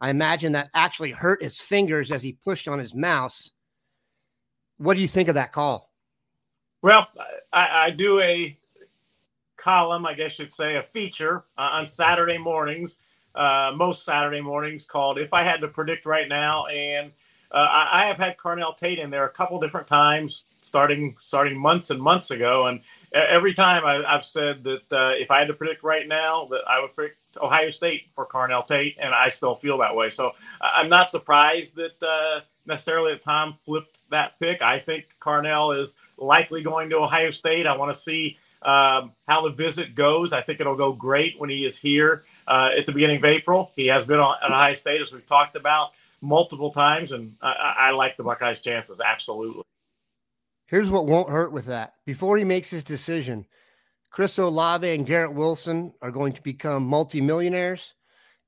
I 0.00 0.10
imagine 0.10 0.52
that 0.52 0.70
actually 0.74 1.12
hurt 1.12 1.42
his 1.42 1.60
fingers 1.60 2.10
as 2.10 2.22
he 2.22 2.32
pushed 2.32 2.68
on 2.68 2.78
his 2.78 2.94
mouse. 2.94 3.52
What 4.78 4.94
do 4.94 5.00
you 5.00 5.08
think 5.08 5.28
of 5.28 5.36
that 5.36 5.52
call? 5.52 5.92
Well, 6.82 7.06
I, 7.52 7.86
I 7.86 7.90
do 7.90 8.20
a 8.20 8.58
column, 9.56 10.04
I 10.04 10.14
guess 10.14 10.38
you'd 10.38 10.52
say, 10.52 10.76
a 10.76 10.82
feature 10.82 11.44
uh, 11.56 11.70
on 11.72 11.86
Saturday 11.86 12.36
mornings, 12.36 12.98
uh, 13.36 13.70
most 13.76 14.04
Saturday 14.04 14.40
mornings, 14.40 14.84
called 14.84 15.18
"If 15.18 15.32
I 15.32 15.44
Had 15.44 15.60
to 15.60 15.68
Predict 15.68 16.04
Right 16.04 16.28
Now," 16.28 16.66
and 16.66 17.12
uh, 17.52 17.86
I, 17.92 18.06
have 18.06 18.16
had 18.16 18.38
Carnell 18.38 18.76
Tate 18.76 18.98
in 18.98 19.10
there 19.10 19.26
a 19.26 19.30
couple 19.30 19.60
different 19.60 19.86
times, 19.86 20.46
starting 20.62 21.16
starting 21.20 21.58
months 21.58 21.90
and 21.90 22.00
months 22.00 22.30
ago, 22.30 22.66
and 22.66 22.80
every 23.14 23.52
time 23.52 23.84
I, 23.84 24.02
have 24.10 24.24
said 24.24 24.64
that 24.64 24.92
uh, 24.92 25.12
if 25.18 25.30
I 25.30 25.38
had 25.38 25.48
to 25.48 25.54
predict 25.54 25.84
right 25.84 26.08
now, 26.08 26.46
that 26.50 26.62
I 26.68 26.80
would 26.80 26.94
predict 26.94 27.18
Ohio 27.36 27.70
State 27.70 28.04
for 28.14 28.26
Carnell 28.26 28.66
Tate, 28.66 28.96
and 29.00 29.14
I 29.14 29.28
still 29.28 29.54
feel 29.54 29.78
that 29.78 29.94
way. 29.94 30.10
So 30.10 30.32
I'm 30.60 30.88
not 30.88 31.10
surprised 31.10 31.76
that 31.76 32.02
uh, 32.02 32.40
necessarily 32.66 33.12
that 33.12 33.22
Tom 33.22 33.54
flipped 33.58 33.98
that 34.10 34.38
pick. 34.38 34.62
I 34.62 34.78
think 34.78 35.06
Carnell 35.20 35.80
is 35.80 35.94
likely 36.16 36.62
going 36.62 36.90
to 36.90 36.96
Ohio 36.96 37.30
State. 37.30 37.66
I 37.66 37.76
want 37.76 37.94
to 37.94 38.00
see 38.00 38.38
um, 38.62 39.12
how 39.26 39.42
the 39.42 39.50
visit 39.50 39.94
goes. 39.94 40.32
I 40.32 40.40
think 40.40 40.60
it'll 40.60 40.76
go 40.76 40.92
great 40.92 41.38
when 41.38 41.50
he 41.50 41.66
is 41.66 41.76
here 41.76 42.24
uh, 42.46 42.70
at 42.78 42.86
the 42.86 42.92
beginning 42.92 43.16
of 43.16 43.24
April. 43.24 43.72
He 43.76 43.88
has 43.88 44.04
been 44.04 44.20
on, 44.20 44.36
at 44.42 44.50
Ohio 44.50 44.74
State, 44.74 45.00
as 45.00 45.12
we've 45.12 45.26
talked 45.26 45.56
about 45.56 45.90
multiple 46.22 46.72
times, 46.72 47.12
and 47.12 47.34
I, 47.42 47.74
I 47.78 47.90
like 47.90 48.16
the 48.16 48.22
Buckeyes' 48.22 48.60
chances 48.60 49.00
absolutely. 49.04 49.64
Here's 50.66 50.88
what 50.88 51.06
won't 51.06 51.28
hurt 51.28 51.52
with 51.52 51.66
that. 51.66 51.94
Before 52.06 52.38
he 52.38 52.44
makes 52.44 52.70
his 52.70 52.84
decision, 52.84 53.44
Chris 54.10 54.38
Olave 54.38 54.88
and 54.88 55.06
Garrett 55.06 55.34
Wilson 55.34 55.92
are 56.00 56.10
going 56.10 56.32
to 56.32 56.42
become 56.42 56.86
multimillionaires. 56.86 57.94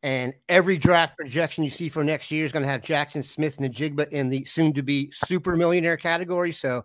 And 0.02 0.34
every 0.50 0.76
draft 0.76 1.16
projection 1.16 1.64
you 1.64 1.70
see 1.70 1.88
for 1.88 2.04
next 2.04 2.30
year 2.30 2.44
is 2.44 2.52
going 2.52 2.62
to 2.62 2.68
have 2.68 2.82
Jackson 2.82 3.22
Smith-Njigba 3.22 4.08
in 4.10 4.28
the 4.28 4.44
soon 4.44 4.74
to 4.74 4.82
be 4.82 5.10
super 5.10 5.56
millionaire 5.56 5.96
category. 5.96 6.52
So 6.52 6.84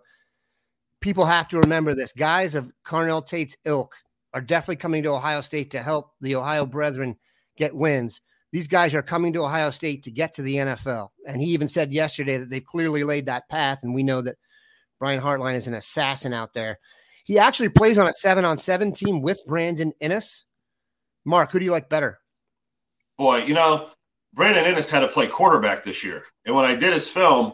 people 1.02 1.26
have 1.26 1.46
to 1.48 1.58
remember 1.58 1.94
this. 1.94 2.12
Guys 2.14 2.54
of 2.54 2.70
Carnell 2.82 3.26
Tate's 3.26 3.56
ilk 3.66 3.94
are 4.32 4.40
definitely 4.40 4.76
coming 4.76 5.02
to 5.02 5.10
Ohio 5.10 5.42
State 5.42 5.70
to 5.72 5.82
help 5.82 6.12
the 6.22 6.34
Ohio 6.34 6.64
brethren 6.64 7.14
get 7.58 7.74
wins 7.74 8.22
these 8.52 8.66
guys 8.66 8.94
are 8.94 9.02
coming 9.02 9.32
to 9.32 9.44
Ohio 9.44 9.70
State 9.70 10.02
to 10.04 10.10
get 10.10 10.34
to 10.34 10.42
the 10.42 10.56
NFL. 10.56 11.10
And 11.26 11.40
he 11.40 11.48
even 11.48 11.68
said 11.68 11.92
yesterday 11.92 12.38
that 12.38 12.50
they've 12.50 12.64
clearly 12.64 13.04
laid 13.04 13.26
that 13.26 13.48
path. 13.48 13.80
And 13.82 13.94
we 13.94 14.02
know 14.02 14.20
that 14.22 14.36
Brian 14.98 15.20
Hartline 15.20 15.54
is 15.54 15.68
an 15.68 15.74
assassin 15.74 16.32
out 16.32 16.52
there. 16.52 16.78
He 17.24 17.38
actually 17.38 17.68
plays 17.68 17.96
on 17.96 18.08
a 18.08 18.12
seven 18.12 18.44
on 18.44 18.58
seven 18.58 18.92
team 18.92 19.22
with 19.22 19.40
Brandon 19.46 19.92
Inniss. 20.02 20.44
Mark, 21.24 21.52
who 21.52 21.58
do 21.58 21.64
you 21.64 21.70
like 21.70 21.88
better? 21.88 22.18
Boy, 23.18 23.44
you 23.44 23.54
know, 23.54 23.90
Brandon 24.34 24.64
Inniss 24.64 24.90
had 24.90 25.00
to 25.00 25.08
play 25.08 25.26
quarterback 25.26 25.84
this 25.84 26.02
year. 26.02 26.24
And 26.44 26.54
when 26.54 26.64
I 26.64 26.74
did 26.74 26.92
his 26.92 27.08
film, 27.08 27.52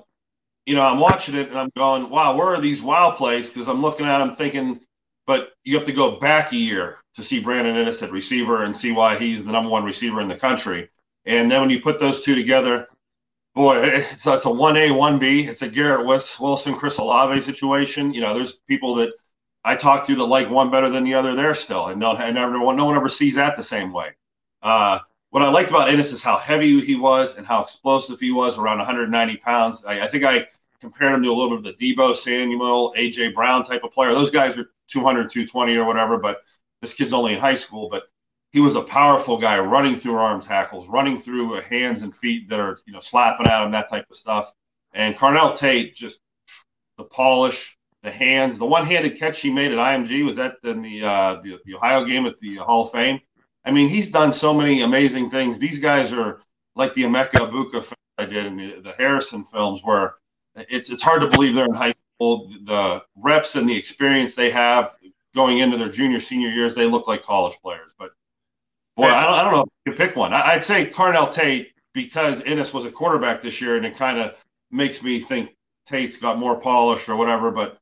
you 0.65 0.75
know, 0.75 0.83
I'm 0.83 0.99
watching 0.99 1.35
it 1.35 1.49
and 1.51 1.59
I'm 1.59 1.71
going, 1.77 2.09
wow, 2.09 2.37
where 2.37 2.49
are 2.49 2.61
these 2.61 2.83
wow 2.83 3.11
plays? 3.11 3.49
Because 3.49 3.69
I'm 3.69 3.83
looking 3.83 4.07
at 4.07 4.21
him 4.21 4.33
thinking, 4.33 4.81
but 5.27 5.51
you 5.65 5.77
have 5.77 5.87
to 5.87 5.93
go 5.93 6.13
back 6.13 6.53
a 6.53 6.57
year 6.57 6.99
to 7.15 7.23
see 7.23 7.41
Brandon 7.41 7.75
Inniss 7.75 8.03
at 8.03 8.13
receiver 8.13 8.65
and 8.65 8.75
see 8.75 8.93
why 8.93 9.17
he's 9.17 9.45
the 9.45 9.53
number 9.53 9.71
one 9.71 9.85
receiver 9.85 10.21
in 10.21 10.29
the 10.29 10.37
country. 10.37 10.89
And 11.25 11.51
then 11.51 11.61
when 11.61 11.71
you 11.71 11.81
put 11.81 11.99
those 11.99 12.25
two 12.25 12.35
together, 12.35 12.87
boy, 13.55 13.79
it's, 13.79 14.27
it's 14.27 14.47
a 14.47 14.49
1A, 14.49 14.91
1B. 14.91 15.49
It's 15.49 15.63
a 15.63 15.69
Garrett 15.69 16.07
Wilson, 16.07 16.77
Chris 16.77 16.99
Olave 16.99 17.41
situation. 17.41 18.15
You 18.15 18.21
know, 18.21 18.35
there's 18.35 18.53
people 18.53 18.95
that 18.97 19.11
I 19.65 19.75
talk 19.75 20.07
to 20.07 20.15
that 20.15 20.25
like 20.25 20.49
one 20.49 20.71
better 20.71 20.89
than 20.89 21.03
the 21.03 21.15
other 21.15 21.35
there 21.35 21.55
still. 21.55 21.89
And, 21.89 22.03
and 22.03 22.35
never, 22.35 22.53
no 22.53 22.85
one 22.85 22.97
ever 22.97 23.09
sees 23.09 23.35
that 23.35 23.57
the 23.57 23.63
same 23.63 23.93
way. 23.93 24.11
Uh, 24.63 25.01
what 25.31 25.43
I 25.43 25.49
liked 25.49 25.71
about 25.71 25.89
Inniss 25.89 26.13
is 26.13 26.23
how 26.23 26.37
heavy 26.37 26.81
he 26.81 26.95
was 26.95 27.37
and 27.37 27.47
how 27.47 27.63
explosive 27.63 28.21
he 28.21 28.31
was, 28.31 28.59
around 28.59 28.79
190 28.79 29.37
pounds. 29.39 29.85
I, 29.85 30.03
I 30.03 30.09
think 30.09 30.25
I 30.25 30.47
compared 30.81 31.15
him 31.15 31.23
to 31.23 31.31
a 31.31 31.33
little 31.33 31.59
bit 31.59 31.73
of 31.73 31.79
the 31.79 31.95
Deebo 31.95 32.15
Samuel, 32.15 32.95
AJ 32.97 33.35
Brown 33.35 33.65
type 33.65 33.83
of 33.83 33.91
player. 33.91 34.15
Those 34.15 34.31
guys 34.31 34.59
are 34.59 34.71
200, 34.89 35.31
220 35.31 35.77
or 35.77 35.85
whatever, 35.85 36.19
but 36.19 36.43
this 36.81 36.95
kid's 36.95 37.13
only 37.13 37.35
in 37.35 37.39
high 37.39 37.55
school. 37.55 37.89
But 37.89 38.05
he 38.53 38.61
was 38.61 38.77
a 38.77 38.83
powerful 38.83 39.39
guy 39.39 39.59
running 39.59 39.97
through 39.97 40.17
arm 40.17 40.41
tackles, 40.41 40.89
running 40.89 41.19
through 41.19 41.61
hands 41.61 42.03
and 42.03 42.15
feet 42.15 42.49
that 42.49 42.61
are, 42.61 42.79
you 42.87 42.93
know, 42.93 43.01
slapping 43.01 43.47
at 43.47 43.65
him, 43.65 43.73
that 43.73 43.91
type 43.91 44.07
of 44.11 44.17
stuff. 44.17 44.53
And 44.95 45.17
Carnell 45.17 45.57
Tate, 45.57 45.95
just 45.95 46.21
the 46.97 47.05
polish, 47.05 47.77
the 48.03 48.11
hands, 48.11 48.57
the 48.59 48.65
one 48.65 48.87
handed 48.87 49.19
catch 49.19 49.41
he 49.41 49.53
made 49.53 49.73
at 49.73 49.79
IMG 49.79 50.25
was 50.25 50.37
that 50.37 50.57
in 50.65 50.81
the, 50.81 51.05
uh, 51.05 51.41
the, 51.43 51.59
the 51.65 51.75
Ohio 51.75 52.05
game 52.05 52.25
at 52.25 52.39
the 52.39 52.57
Hall 52.57 52.85
of 52.85 52.93
Fame. 52.93 53.21
I 53.65 53.73
mean, 53.73 53.89
he's 53.89 54.11
done 54.11 54.33
so 54.33 54.55
many 54.55 54.83
amazing 54.83 55.29
things. 55.29 55.59
These 55.59 55.81
guys 55.81 56.13
are 56.13 56.41
like 56.77 56.95
the 56.95 57.03
Emeka 57.03 57.33
Egbuka 57.33 57.93
I 58.17 58.25
did 58.25 58.47
in 58.47 58.57
the, 58.57 58.81
the 58.81 58.93
Harrison 58.93 59.45
films, 59.45 59.83
where 59.83 60.15
it's 60.55 60.91
it's 60.91 61.03
hard 61.03 61.21
to 61.23 61.29
believe 61.29 61.55
they're 61.55 61.67
in 61.67 61.75
high 61.75 61.91
school. 61.91 62.06
The 62.19 63.03
reps 63.17 63.57
and 63.57 63.69
the 63.69 63.77
experience 63.77 64.35
they 64.35 64.51
have 64.51 64.97
going 65.35 65.59
into 65.59 65.77
their 65.77 65.91
junior 65.91 66.19
senior 66.19 66.49
years, 66.49 66.75
they 66.75 66.87
look 66.87 67.07
like 67.07 67.23
college 67.23 67.59
players. 67.63 67.95
But 67.99 68.11
boy, 68.97 69.05
I 69.05 69.25
don't, 69.25 69.35
I 69.35 69.45
don't 69.45 69.53
know 69.53 69.63
if 69.63 69.69
you 69.85 69.93
pick 69.93 70.17
one. 70.17 70.33
I, 70.33 70.55
would 70.55 70.65
say 70.65 70.87
Carnell 70.87 71.33
Tate 71.33 71.73
because 71.93 72.43
Inniss 72.43 72.73
was 72.73 72.87
a 72.87 72.91
quarterback 72.91 73.41
this 73.41 73.61
year, 73.61 73.77
and 73.77 73.87
it 73.87 73.97
kind 73.97 74.19
of 74.19 74.35
makes 74.71 75.03
me 75.03 75.21
think 75.21 75.55
Tate's 75.87 76.17
got 76.17 76.39
more 76.39 76.59
polish 76.59 77.09
or 77.09 77.17
whatever. 77.17 77.51
But 77.51 77.79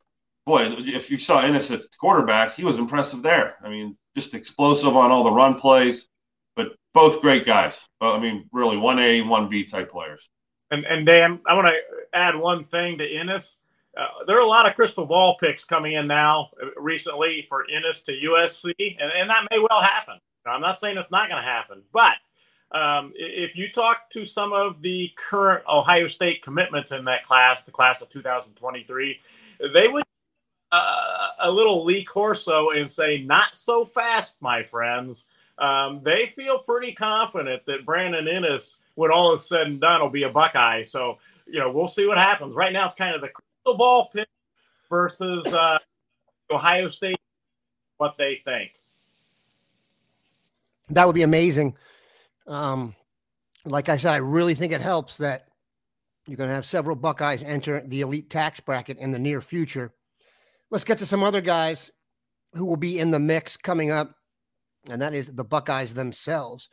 boy, 0.46 0.66
if 0.78 1.10
you 1.10 1.16
saw 1.16 1.42
Inniss 1.42 1.72
at 1.72 1.82
quarterback, 1.98 2.54
he 2.54 2.64
was 2.64 2.78
impressive 2.78 3.22
there. 3.22 3.56
I 3.62 3.68
mean, 3.68 3.96
just 4.16 4.34
explosive 4.34 4.96
on 4.96 5.10
all 5.10 5.24
the 5.24 5.32
run 5.32 5.54
plays, 5.54 6.08
but 6.56 6.74
both 6.92 7.20
great 7.20 7.46
guys. 7.46 7.88
I 8.00 8.18
mean, 8.18 8.48
really 8.52 8.76
one 8.76 8.98
A, 8.98 9.22
one 9.22 9.48
B 9.48 9.64
type 9.64 9.90
players. 9.90 10.28
And 10.70 10.84
and 10.84 11.06
Dan, 11.06 11.40
I 11.46 11.54
want 11.54 11.68
to 11.68 12.18
add 12.18 12.36
one 12.36 12.64
thing 12.64 12.98
to 12.98 13.04
Inniss. 13.04 13.56
Uh, 13.96 14.24
there 14.26 14.36
are 14.36 14.40
a 14.40 14.46
lot 14.46 14.66
of 14.66 14.74
crystal 14.74 15.06
ball 15.06 15.36
picks 15.38 15.64
coming 15.64 15.94
in 15.94 16.06
now 16.06 16.50
uh, 16.62 16.80
recently 16.80 17.46
for 17.48 17.64
Inniss 17.72 18.04
to 18.04 18.12
USC, 18.12 18.74
and, 18.78 19.12
and 19.12 19.30
that 19.30 19.46
may 19.50 19.58
well 19.58 19.80
happen. 19.80 20.18
I'm 20.46 20.60
not 20.60 20.78
saying 20.78 20.98
it's 20.98 21.10
not 21.10 21.28
going 21.28 21.42
to 21.42 21.48
happen, 21.48 21.82
but 21.92 22.14
um, 22.76 23.12
if 23.14 23.56
you 23.56 23.70
talk 23.70 24.10
to 24.12 24.26
some 24.26 24.52
of 24.52 24.82
the 24.82 25.10
current 25.30 25.64
Ohio 25.68 26.08
State 26.08 26.42
commitments 26.42 26.92
in 26.92 27.04
that 27.04 27.24
class, 27.26 27.62
the 27.62 27.70
class 27.70 28.02
of 28.02 28.10
2023, 28.10 29.20
they 29.72 29.88
would 29.88 30.02
uh, 30.72 31.28
a 31.42 31.50
little 31.50 31.84
Lee 31.84 32.04
Corso 32.04 32.70
and 32.70 32.90
say, 32.90 33.18
"Not 33.18 33.56
so 33.56 33.84
fast, 33.84 34.42
my 34.42 34.64
friends." 34.64 35.24
Um, 35.56 36.00
they 36.04 36.26
feel 36.34 36.58
pretty 36.58 36.92
confident 36.92 37.64
that 37.66 37.86
Brandon 37.86 38.24
Inniss, 38.24 38.78
when 38.96 39.12
all 39.12 39.36
is 39.36 39.46
said 39.46 39.68
and 39.68 39.80
done, 39.80 40.00
will 40.00 40.10
be 40.10 40.24
a 40.24 40.28
Buckeye. 40.28 40.82
So 40.82 41.18
you 41.46 41.60
know, 41.60 41.70
we'll 41.70 41.88
see 41.88 42.06
what 42.06 42.18
happens. 42.18 42.54
Right 42.54 42.72
now, 42.72 42.86
it's 42.86 42.94
kind 42.94 43.14
of 43.14 43.20
the 43.20 43.28
ball 43.72 44.10
pick 44.12 44.28
versus 44.90 45.46
uh, 45.46 45.78
Ohio 46.50 46.90
State, 46.90 47.16
what 47.96 48.16
they 48.18 48.42
think. 48.44 48.72
That 50.90 51.06
would 51.06 51.14
be 51.14 51.22
amazing. 51.22 51.76
Um, 52.46 52.94
like 53.64 53.88
I 53.88 53.96
said, 53.96 54.12
I 54.12 54.18
really 54.18 54.54
think 54.54 54.72
it 54.72 54.82
helps 54.82 55.16
that 55.18 55.48
you're 56.26 56.36
going 56.36 56.48
to 56.48 56.54
have 56.54 56.66
several 56.66 56.96
Buckeyes 56.96 57.42
enter 57.42 57.82
the 57.86 58.02
elite 58.02 58.30
tax 58.30 58.60
bracket 58.60 58.98
in 58.98 59.10
the 59.10 59.18
near 59.18 59.40
future. 59.40 59.92
Let's 60.70 60.84
get 60.84 60.98
to 60.98 61.06
some 61.06 61.22
other 61.22 61.40
guys 61.40 61.90
who 62.52 62.64
will 62.64 62.76
be 62.76 62.98
in 62.98 63.10
the 63.10 63.18
mix 63.18 63.56
coming 63.56 63.90
up, 63.90 64.14
and 64.90 65.00
that 65.00 65.14
is 65.14 65.34
the 65.34 65.44
Buckeyes 65.44 65.94
themselves. 65.94 66.68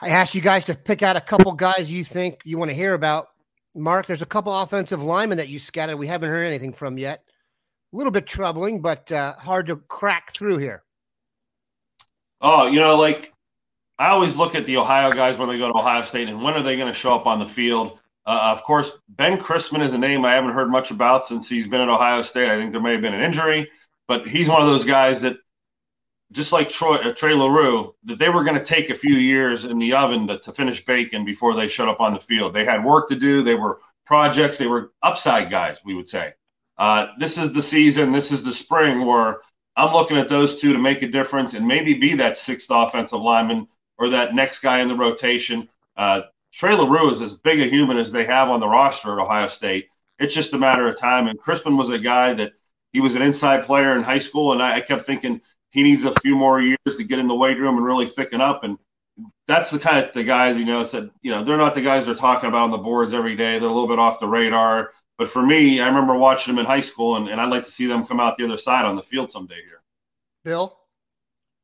I 0.00 0.08
asked 0.10 0.34
you 0.34 0.40
guys 0.40 0.64
to 0.64 0.74
pick 0.74 1.02
out 1.02 1.16
a 1.16 1.20
couple 1.20 1.52
guys 1.52 1.90
you 1.90 2.04
think 2.04 2.40
you 2.44 2.58
want 2.58 2.70
to 2.70 2.76
hear 2.76 2.94
about. 2.94 3.28
Mark, 3.74 4.06
there's 4.06 4.22
a 4.22 4.26
couple 4.26 4.56
offensive 4.58 5.02
linemen 5.02 5.38
that 5.38 5.48
you 5.48 5.58
scattered. 5.58 5.96
We 5.96 6.06
haven't 6.06 6.30
heard 6.30 6.46
anything 6.46 6.72
from 6.72 6.98
yet. 6.98 7.24
A 7.92 7.96
little 7.96 8.12
bit 8.12 8.26
troubling, 8.26 8.80
but 8.80 9.10
uh, 9.10 9.34
hard 9.34 9.66
to 9.66 9.76
crack 9.76 10.32
through 10.32 10.58
here. 10.58 10.82
Oh, 12.40 12.66
you 12.66 12.78
know, 12.78 12.96
like 12.96 13.32
I 13.98 14.08
always 14.08 14.36
look 14.36 14.54
at 14.54 14.66
the 14.66 14.76
Ohio 14.76 15.10
guys 15.10 15.38
when 15.38 15.48
they 15.48 15.58
go 15.58 15.68
to 15.68 15.78
Ohio 15.78 16.02
State 16.02 16.28
and 16.28 16.42
when 16.42 16.54
are 16.54 16.62
they 16.62 16.76
going 16.76 16.92
to 16.92 16.98
show 16.98 17.14
up 17.14 17.26
on 17.26 17.38
the 17.38 17.46
field? 17.46 17.98
Uh, 18.26 18.50
of 18.52 18.62
course, 18.62 18.92
Ben 19.10 19.38
Christman 19.38 19.82
is 19.82 19.92
a 19.92 19.98
name 19.98 20.24
I 20.24 20.34
haven't 20.34 20.52
heard 20.52 20.70
much 20.70 20.90
about 20.90 21.24
since 21.24 21.48
he's 21.48 21.66
been 21.66 21.80
at 21.80 21.88
Ohio 21.88 22.22
State. 22.22 22.50
I 22.50 22.56
think 22.56 22.72
there 22.72 22.80
may 22.80 22.92
have 22.92 23.02
been 23.02 23.14
an 23.14 23.20
injury, 23.20 23.70
but 24.08 24.26
he's 24.26 24.48
one 24.48 24.62
of 24.62 24.68
those 24.68 24.84
guys 24.84 25.20
that, 25.20 25.36
just 26.34 26.52
like 26.52 26.68
Troy, 26.68 26.96
uh, 26.96 27.12
Trey 27.12 27.32
Leroux, 27.32 27.94
that 28.04 28.18
they 28.18 28.28
were 28.28 28.44
going 28.44 28.58
to 28.58 28.64
take 28.64 28.90
a 28.90 28.94
few 28.94 29.14
years 29.14 29.64
in 29.64 29.78
the 29.78 29.92
oven 29.94 30.26
to, 30.26 30.38
to 30.38 30.52
finish 30.52 30.84
baking 30.84 31.24
before 31.24 31.54
they 31.54 31.68
showed 31.68 31.88
up 31.88 32.00
on 32.00 32.12
the 32.12 32.18
field. 32.18 32.52
They 32.52 32.64
had 32.64 32.84
work 32.84 33.08
to 33.08 33.14
do. 33.14 33.42
They 33.42 33.54
were 33.54 33.78
projects. 34.04 34.58
They 34.58 34.66
were 34.66 34.92
upside 35.02 35.50
guys, 35.50 35.80
we 35.84 35.94
would 35.94 36.08
say. 36.08 36.34
Uh, 36.76 37.08
this 37.18 37.38
is 37.38 37.52
the 37.52 37.62
season. 37.62 38.10
This 38.10 38.32
is 38.32 38.44
the 38.44 38.52
spring 38.52 39.06
where 39.06 39.40
I'm 39.76 39.92
looking 39.92 40.18
at 40.18 40.28
those 40.28 40.60
two 40.60 40.72
to 40.72 40.78
make 40.78 41.02
a 41.02 41.08
difference 41.08 41.54
and 41.54 41.66
maybe 41.66 41.94
be 41.94 42.14
that 42.16 42.36
sixth 42.36 42.68
offensive 42.70 43.20
lineman 43.20 43.68
or 43.96 44.08
that 44.10 44.34
next 44.34 44.58
guy 44.58 44.80
in 44.80 44.88
the 44.88 44.96
rotation. 44.96 45.68
Uh, 45.96 46.22
Trey 46.52 46.74
Leroux 46.74 47.10
is 47.10 47.22
as 47.22 47.34
big 47.34 47.60
a 47.60 47.66
human 47.66 47.96
as 47.96 48.10
they 48.10 48.24
have 48.24 48.48
on 48.48 48.60
the 48.60 48.68
roster 48.68 49.12
at 49.12 49.22
Ohio 49.22 49.46
State. 49.46 49.88
It's 50.18 50.34
just 50.34 50.52
a 50.52 50.58
matter 50.58 50.86
of 50.86 50.98
time. 50.98 51.28
And 51.28 51.38
Crispin 51.38 51.76
was 51.76 51.90
a 51.90 51.98
guy 51.98 52.34
that 52.34 52.52
he 52.92 53.00
was 53.00 53.16
an 53.16 53.22
inside 53.22 53.64
player 53.64 53.96
in 53.96 54.04
high 54.04 54.20
school, 54.20 54.52
and 54.52 54.62
I, 54.62 54.76
I 54.76 54.80
kept 54.80 55.02
thinking 55.02 55.40
he 55.74 55.82
needs 55.82 56.04
a 56.04 56.14
few 56.22 56.36
more 56.36 56.60
years 56.60 56.78
to 56.96 57.04
get 57.04 57.18
in 57.18 57.28
the 57.28 57.34
weight 57.34 57.58
room 57.58 57.76
and 57.76 57.84
really 57.84 58.06
thicken 58.06 58.40
up. 58.40 58.64
And 58.64 58.78
that's 59.46 59.70
the 59.70 59.78
kind 59.78 60.04
of 60.04 60.12
the 60.14 60.24
guys, 60.24 60.56
you 60.56 60.64
know, 60.64 60.84
said, 60.84 61.10
you 61.20 61.30
know, 61.30 61.44
they're 61.44 61.58
not 61.58 61.74
the 61.74 61.82
guys 61.82 62.06
they're 62.06 62.14
talking 62.14 62.48
about 62.48 62.62
on 62.62 62.70
the 62.70 62.78
boards 62.78 63.12
every 63.12 63.34
day. 63.34 63.58
They're 63.58 63.68
a 63.68 63.72
little 63.72 63.88
bit 63.88 63.98
off 63.98 64.20
the 64.20 64.28
radar. 64.28 64.92
But 65.18 65.28
for 65.28 65.42
me, 65.42 65.80
I 65.80 65.86
remember 65.88 66.14
watching 66.14 66.54
them 66.54 66.60
in 66.60 66.66
high 66.66 66.80
school, 66.80 67.16
and, 67.16 67.28
and 67.28 67.40
I'd 67.40 67.50
like 67.50 67.64
to 67.64 67.70
see 67.70 67.86
them 67.86 68.06
come 68.06 68.20
out 68.20 68.36
the 68.36 68.44
other 68.44 68.56
side 68.56 68.84
on 68.84 68.96
the 68.96 69.02
field 69.02 69.30
someday 69.30 69.62
here. 69.66 69.82
Bill? 70.44 70.78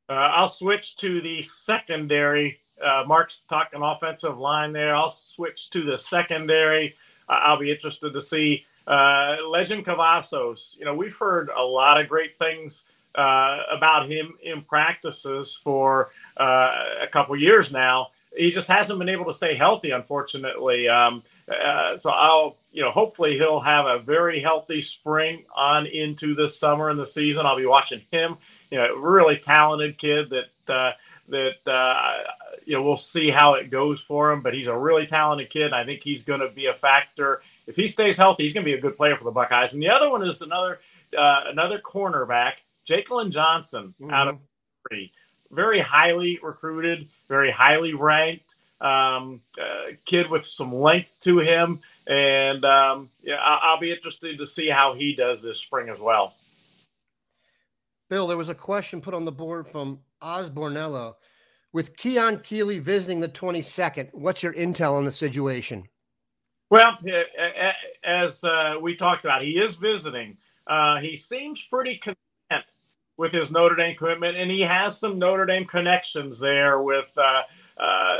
Uh, 0.09 0.13
I'll 0.13 0.49
switch 0.49 0.97
to 0.97 1.21
the 1.21 1.41
secondary 1.41 2.61
uh, 2.85 3.05
Mark's 3.07 3.41
talking 3.49 3.83
offensive 3.83 4.39
line 4.39 4.73
there. 4.73 4.95
I'll 4.95 5.11
switch 5.11 5.71
to 5.71 5.85
the 5.85 5.97
secondary. 5.97 6.95
Uh, 7.29 7.41
I'll 7.43 7.59
be 7.59 7.71
interested 7.71 8.13
to 8.13 8.21
see 8.21 8.65
uh, 8.87 9.37
Lejond 9.49 9.85
Cavazos. 9.85 10.79
You 10.79 10.85
know, 10.85 10.95
we've 10.95 11.17
heard 11.17 11.51
a 11.51 11.63
lot 11.63 12.01
of 12.01 12.09
great 12.09 12.39
things 12.39 12.85
uh, 13.15 13.63
about 13.71 14.11
him 14.11 14.35
in 14.43 14.63
practices 14.63 15.59
for 15.63 16.11
uh, 16.37 16.71
a 17.03 17.07
couple 17.11 17.37
years 17.37 17.71
now. 17.71 18.09
He 18.37 18.53
just 18.53 18.69
hasn't 18.69 18.99
been 18.99 19.09
able 19.09 19.25
to 19.25 19.35
stay 19.35 19.57
healthy, 19.57 19.91
unfortunately. 19.91 20.89
Um, 20.89 21.25
uh, 21.49 21.97
so 21.97 22.11
I'll, 22.11 22.57
you 22.73 22.83
know, 22.83 22.93
hopefully 22.93 23.37
he'll 23.37 23.61
have 23.61 23.87
a 23.87 23.99
very 23.99 24.41
healthy 24.41 24.81
spring 24.81 25.45
on 25.55 25.87
into 25.87 26.37
the 26.37 26.49
summer 26.49 26.91
and 26.91 26.99
the 26.99 27.07
season. 27.07 27.45
I'll 27.45 27.57
be 27.57 27.67
watching 27.67 28.03
him. 28.13 28.37
You 28.71 28.79
know, 28.79 28.95
really 28.95 29.37
talented 29.37 29.99
kid 29.99 30.31
that 30.31 30.95
that 31.31 31.71
uh, 31.71 32.19
you 32.65 32.77
know 32.77 32.83
we'll 32.83 32.97
see 32.97 33.31
how 33.31 33.55
it 33.55 33.71
goes 33.71 34.01
for 34.01 34.31
him. 34.31 34.43
But 34.43 34.55
he's 34.55 34.67
a 34.67 34.77
really 34.77 35.07
talented 35.07 35.51
kid. 35.51 35.73
I 35.73 35.85
think 35.85 36.03
he's 36.03 36.23
going 36.23 36.41
to 36.41 36.49
be 36.49 36.67
a 36.67 36.75
factor 36.75 37.43
if 37.67 37.77
he 37.77 37.89
stays 37.89 38.17
healthy. 38.17 38.43
He's 38.43 38.53
going 38.53 38.65
to 38.65 38.71
be 38.71 38.77
a 38.77 38.81
good 38.81 38.97
player 38.97 39.17
for 39.17 39.25
the 39.25 39.31
Buckeyes. 39.31 39.73
And 39.73 39.83
the 39.83 39.89
other 39.89 40.11
one 40.11 40.27
is 40.27 40.43
another 40.43 40.81
uh, 41.17 41.45
another 41.47 41.79
cornerback, 41.79 42.55
Jakailin 42.89 43.31
Johnson, 43.31 43.95
mm-hmm. 44.01 44.13
out 44.13 44.29
of 44.29 44.39
three. 44.89 45.13
Very 45.51 45.81
highly 45.81 46.39
recruited, 46.43 47.09
very 47.29 47.51
highly 47.51 47.95
ranked 47.95 48.55
um, 48.81 49.43
uh, 49.61 49.93
kid 50.07 50.31
with 50.31 50.45
some 50.45 50.75
length 50.75 51.21
to 51.21 51.39
him, 51.39 51.81
and 52.07 52.65
um, 52.65 53.11
yeah, 53.23 53.37
I- 53.37 53.73
will 53.73 53.81
be 53.81 53.93
interested 53.93 54.39
to 54.39 54.47
see 54.47 54.69
how 54.69 54.95
he 54.95 55.15
does 55.15 55.43
this 55.43 55.59
spring 55.59 55.89
as 55.91 55.99
well. 55.99 56.35
Bill, 58.09 58.27
there 58.27 58.37
was 58.37 58.49
a 58.49 58.55
question 58.55 59.01
put 59.01 59.15
on 59.15 59.25
the 59.25 59.33
board 59.33 59.69
from 59.69 60.01
Osbornello. 60.23 61.15
With 61.73 61.97
Keon 61.97 62.41
Keeley 62.41 62.81
visiting 62.81 63.21
the 63.21 63.29
22nd, 63.29 64.13
what's 64.13 64.43
your 64.43 64.53
intel 64.55 64.95
on 64.95 65.05
the 65.05 65.13
situation? 65.13 65.85
Well, 66.69 66.99
as 68.03 68.43
uh, 68.43 68.75
we 68.81 68.97
talked 68.97 69.25
about, 69.25 69.43
he 69.43 69.53
is 69.53 69.77
visiting. 69.77 70.37
Uh, 70.67 70.99
he 70.99 71.15
seems 71.15 71.63
pretty 71.63 72.01
with 73.21 73.35
his 73.35 73.51
Notre 73.51 73.77
Dame 73.77 73.95
commitment, 73.95 74.39
and 74.39 74.51
he 74.51 74.63
has 74.63 74.99
some 74.99 75.19
Notre 75.19 75.45
Dame 75.45 75.67
connections 75.67 76.39
there 76.39 76.81
with 76.81 77.11
uh, 77.19 77.43
uh 77.79 78.19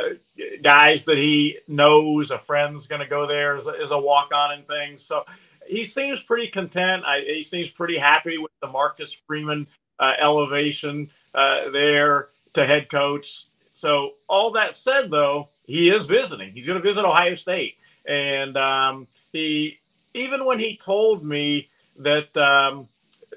guys 0.63 1.05
that 1.07 1.17
he 1.17 1.57
knows. 1.67 2.31
A 2.31 2.39
friend's 2.39 2.87
going 2.87 3.01
to 3.01 3.09
go 3.09 3.27
there 3.27 3.57
as 3.57 3.67
a, 3.67 3.95
a 3.95 3.99
walk 3.99 4.29
on 4.35 4.53
and 4.53 4.67
things. 4.67 5.03
So 5.03 5.25
he 5.67 5.85
seems 5.85 6.21
pretty 6.21 6.49
content. 6.49 7.05
I, 7.07 7.21
he 7.27 7.43
seems 7.43 7.71
pretty 7.71 7.97
happy 7.97 8.37
with 8.37 8.53
the 8.61 8.67
Marcus 8.67 9.19
Freeman 9.27 9.67
uh, 9.99 10.13
elevation 10.21 11.09
uh, 11.35 11.71
there 11.73 12.29
to 12.53 12.67
head 12.67 12.91
coach. 12.91 13.47
So 13.73 14.11
all 14.29 14.51
that 14.51 14.75
said, 14.75 15.11
though, 15.11 15.49
he 15.65 15.89
is 15.89 16.05
visiting. 16.05 16.53
He's 16.53 16.67
going 16.67 16.79
to 16.79 16.87
visit 16.87 17.07
Ohio 17.07 17.37
State, 17.37 17.77
and 18.05 18.55
um, 18.59 19.09
he 19.33 19.79
even 20.13 20.45
when 20.45 20.59
he 20.59 20.77
told 20.77 21.25
me 21.25 21.71
that 21.97 22.37
um, 22.37 22.90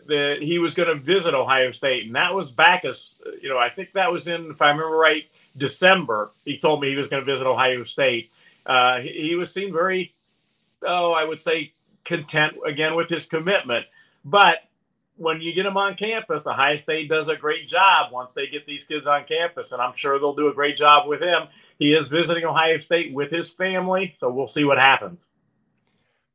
that 0.07 0.37
he 0.41 0.59
was 0.59 0.75
going 0.75 0.89
to 0.89 1.03
visit 1.03 1.33
Ohio 1.33 1.71
State, 1.71 2.05
and 2.05 2.15
that 2.15 2.33
was 2.33 2.51
back 2.51 2.85
as 2.85 3.19
you 3.41 3.49
know, 3.49 3.57
I 3.57 3.69
think 3.69 3.93
that 3.93 4.11
was 4.11 4.27
in, 4.27 4.51
if 4.51 4.61
I 4.61 4.69
remember 4.69 4.95
right, 4.95 5.23
December. 5.57 6.31
He 6.45 6.57
told 6.57 6.81
me 6.81 6.89
he 6.89 6.95
was 6.95 7.07
going 7.07 7.25
to 7.25 7.31
visit 7.31 7.45
Ohio 7.45 7.83
State. 7.83 8.31
Uh, 8.65 8.99
he, 8.99 9.29
he 9.29 9.35
was 9.35 9.53
seemed 9.53 9.73
very, 9.73 10.13
oh, 10.85 11.11
I 11.11 11.23
would 11.23 11.39
say, 11.39 11.73
content 12.03 12.53
again 12.65 12.95
with 12.95 13.09
his 13.09 13.25
commitment. 13.25 13.85
But 14.25 14.57
when 15.15 15.41
you 15.41 15.53
get 15.53 15.63
them 15.63 15.77
on 15.77 15.95
campus, 15.95 16.47
Ohio 16.47 16.77
State 16.77 17.07
does 17.09 17.27
a 17.27 17.35
great 17.35 17.69
job 17.69 18.11
once 18.11 18.33
they 18.33 18.47
get 18.47 18.65
these 18.65 18.83
kids 18.83 19.05
on 19.05 19.25
campus, 19.25 19.71
and 19.71 19.81
I'm 19.81 19.95
sure 19.95 20.17
they'll 20.19 20.35
do 20.35 20.49
a 20.49 20.53
great 20.53 20.77
job 20.77 21.07
with 21.07 21.21
him. 21.21 21.43
He 21.77 21.93
is 21.93 22.07
visiting 22.07 22.45
Ohio 22.45 22.79
State 22.79 23.13
with 23.13 23.31
his 23.31 23.49
family, 23.49 24.15
so 24.17 24.29
we'll 24.31 24.47
see 24.47 24.63
what 24.63 24.79
happens. 24.79 25.19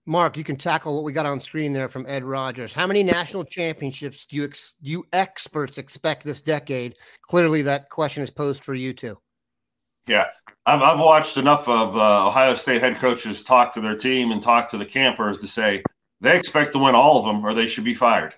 Mark, 0.09 0.39
you 0.39 0.43
can 0.43 0.57
tackle 0.57 0.95
what 0.95 1.05
we 1.05 1.13
got 1.13 1.27
on 1.27 1.39
screen 1.39 1.75
there 1.75 1.89
from 1.89 2.07
Ed 2.09 2.25
Rogers. 2.25 2.73
How 2.73 2.87
many 2.87 3.03
national 3.03 3.45
championships 3.45 4.25
do 4.25 4.37
you 4.39 4.45
ex- 4.45 4.75
do 4.83 4.91
you 4.91 5.05
experts 5.13 5.77
expect 5.77 6.25
this 6.25 6.41
decade? 6.41 6.95
Clearly, 7.23 7.61
that 7.63 7.91
question 7.91 8.23
is 8.23 8.31
posed 8.31 8.65
for 8.65 8.73
you 8.73 8.95
too. 8.95 9.19
Yeah, 10.07 10.29
I've, 10.65 10.81
I've 10.81 10.99
watched 10.99 11.37
enough 11.37 11.69
of 11.69 11.95
uh, 11.95 12.27
Ohio 12.27 12.55
State 12.55 12.81
head 12.81 12.97
coaches 12.97 13.43
talk 13.43 13.75
to 13.75 13.83
their 13.83 13.95
team 13.95 14.33
and 14.33 14.41
talk 14.41 14.71
to 14.71 14.79
the 14.79 14.87
campers 14.87 15.39
to 15.41 15.47
say 15.47 15.83
they 16.23 16.35
expect 16.35 16.73
to 16.73 16.79
win 16.79 16.95
all 16.95 17.19
of 17.19 17.27
them 17.27 17.45
or 17.45 17.53
they 17.53 17.67
should 17.67 17.85
be 17.85 17.95
fired. 17.95 18.35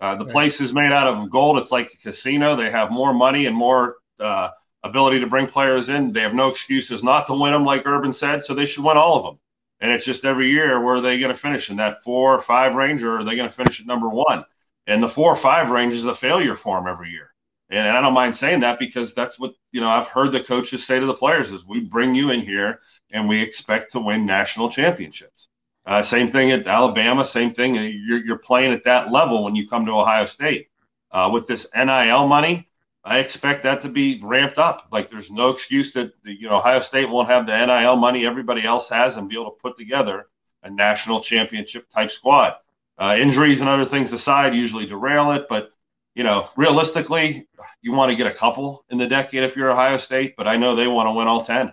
Uh, 0.00 0.14
the 0.14 0.24
right. 0.24 0.32
place 0.32 0.62
is 0.62 0.72
made 0.72 0.90
out 0.90 1.06
of 1.06 1.28
gold. 1.28 1.58
It's 1.58 1.70
like 1.70 1.92
a 1.92 1.98
casino. 1.98 2.56
They 2.56 2.70
have 2.70 2.90
more 2.90 3.12
money 3.12 3.44
and 3.44 3.54
more 3.54 3.96
uh, 4.18 4.48
ability 4.82 5.20
to 5.20 5.26
bring 5.26 5.46
players 5.46 5.90
in. 5.90 6.14
They 6.14 6.22
have 6.22 6.34
no 6.34 6.48
excuses 6.48 7.02
not 7.02 7.26
to 7.26 7.34
win 7.34 7.52
them, 7.52 7.66
like 7.66 7.82
Urban 7.84 8.14
said. 8.14 8.42
So 8.42 8.54
they 8.54 8.64
should 8.64 8.84
win 8.84 8.96
all 8.96 9.18
of 9.18 9.24
them. 9.24 9.38
And 9.80 9.90
it's 9.90 10.04
just 10.04 10.24
every 10.24 10.50
year 10.50 10.82
where 10.82 10.96
are 10.96 11.00
they 11.00 11.18
going 11.18 11.34
to 11.34 11.40
finish 11.40 11.70
in 11.70 11.76
that 11.76 12.02
four 12.02 12.34
or 12.34 12.40
five 12.40 12.74
range, 12.74 13.02
or 13.02 13.18
are 13.18 13.24
they 13.24 13.36
going 13.36 13.48
to 13.48 13.54
finish 13.54 13.80
at 13.80 13.86
number 13.86 14.08
one? 14.08 14.44
And 14.86 15.02
the 15.02 15.08
four 15.08 15.32
or 15.32 15.36
five 15.36 15.70
range 15.70 15.94
is 15.94 16.04
a 16.04 16.14
failure 16.14 16.54
for 16.54 16.76
them 16.76 16.86
every 16.86 17.10
year. 17.10 17.30
And 17.70 17.86
I 17.86 18.00
don't 18.00 18.14
mind 18.14 18.34
saying 18.34 18.60
that 18.60 18.80
because 18.80 19.14
that's 19.14 19.38
what 19.38 19.54
you 19.70 19.80
know 19.80 19.88
I've 19.88 20.08
heard 20.08 20.32
the 20.32 20.42
coaches 20.42 20.84
say 20.84 20.98
to 20.98 21.06
the 21.06 21.14
players 21.14 21.52
is 21.52 21.64
we 21.64 21.80
bring 21.80 22.14
you 22.14 22.30
in 22.30 22.40
here 22.40 22.80
and 23.12 23.28
we 23.28 23.40
expect 23.40 23.92
to 23.92 24.00
win 24.00 24.26
national 24.26 24.68
championships. 24.68 25.48
Uh, 25.86 26.02
same 26.02 26.28
thing 26.28 26.50
at 26.50 26.66
Alabama. 26.66 27.24
Same 27.24 27.52
thing. 27.52 27.74
You're, 27.74 28.24
you're 28.24 28.38
playing 28.38 28.72
at 28.72 28.84
that 28.84 29.12
level 29.12 29.44
when 29.44 29.54
you 29.54 29.68
come 29.68 29.86
to 29.86 29.92
Ohio 29.92 30.24
State. 30.26 30.68
Uh, 31.12 31.28
with 31.32 31.48
this 31.48 31.66
NIL 31.74 32.28
money, 32.28 32.68
I 33.02 33.18
expect 33.18 33.62
that 33.62 33.80
to 33.82 33.88
be 33.88 34.20
ramped 34.22 34.58
up. 34.58 34.88
Like 34.92 35.08
there's 35.08 35.30
no 35.30 35.50
excuse 35.50 35.92
that 35.94 36.12
the 36.22 36.38
you 36.38 36.48
know 36.48 36.56
Ohio 36.56 36.80
State 36.80 37.08
won't 37.08 37.28
have 37.28 37.46
the 37.46 37.66
NIL 37.66 37.96
money 37.96 38.26
everybody 38.26 38.64
else 38.64 38.88
has 38.90 39.16
and 39.16 39.28
be 39.28 39.36
able 39.36 39.52
to 39.52 39.60
put 39.62 39.76
together 39.76 40.26
a 40.62 40.70
national 40.70 41.20
championship 41.20 41.88
type 41.88 42.10
squad. 42.10 42.54
Uh, 42.98 43.16
injuries 43.18 43.62
and 43.62 43.70
other 43.70 43.86
things 43.86 44.12
aside 44.12 44.54
usually 44.54 44.84
derail 44.84 45.32
it, 45.32 45.46
but 45.48 45.70
you 46.14 46.24
know 46.24 46.48
realistically, 46.56 47.48
you 47.80 47.92
want 47.92 48.10
to 48.10 48.16
get 48.16 48.26
a 48.26 48.34
couple 48.34 48.84
in 48.90 48.98
the 48.98 49.06
decade 49.06 49.42
if 49.42 49.56
you're 49.56 49.70
Ohio 49.70 49.96
State. 49.96 50.36
But 50.36 50.46
I 50.46 50.56
know 50.56 50.76
they 50.76 50.86
want 50.86 51.08
to 51.08 51.12
win 51.12 51.26
all 51.26 51.42
ten. 51.42 51.72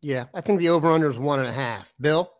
Yeah, 0.00 0.26
I 0.34 0.40
think 0.40 0.60
the 0.60 0.68
over 0.68 0.88
under 0.88 1.10
is 1.10 1.18
one 1.18 1.40
and 1.40 1.48
a 1.48 1.52
half. 1.52 1.92
Bill. 2.00 2.32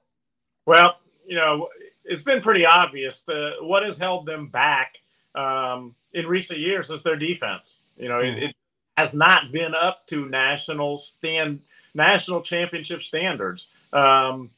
Well, 0.66 0.96
you 1.26 1.36
know 1.36 1.68
it's 2.04 2.22
been 2.22 2.40
pretty 2.40 2.64
obvious. 2.64 3.22
The 3.22 3.52
what 3.60 3.82
has 3.82 3.98
held 3.98 4.26
them 4.26 4.48
back. 4.48 4.96
Um, 5.34 5.94
in 6.12 6.26
recent 6.26 6.60
years 6.60 6.90
is 6.90 7.02
their 7.02 7.16
defense. 7.16 7.78
You 7.96 8.08
know, 8.08 8.18
mm-hmm. 8.18 8.36
it, 8.38 8.42
it, 8.44 8.56
has 8.98 9.14
not 9.14 9.50
been 9.50 9.74
up 9.74 10.06
to 10.06 10.26
national 10.26 10.98
stand 10.98 11.60
national 11.94 12.42
championship 12.42 13.02
standards. 13.02 13.68
Um, 13.92 14.50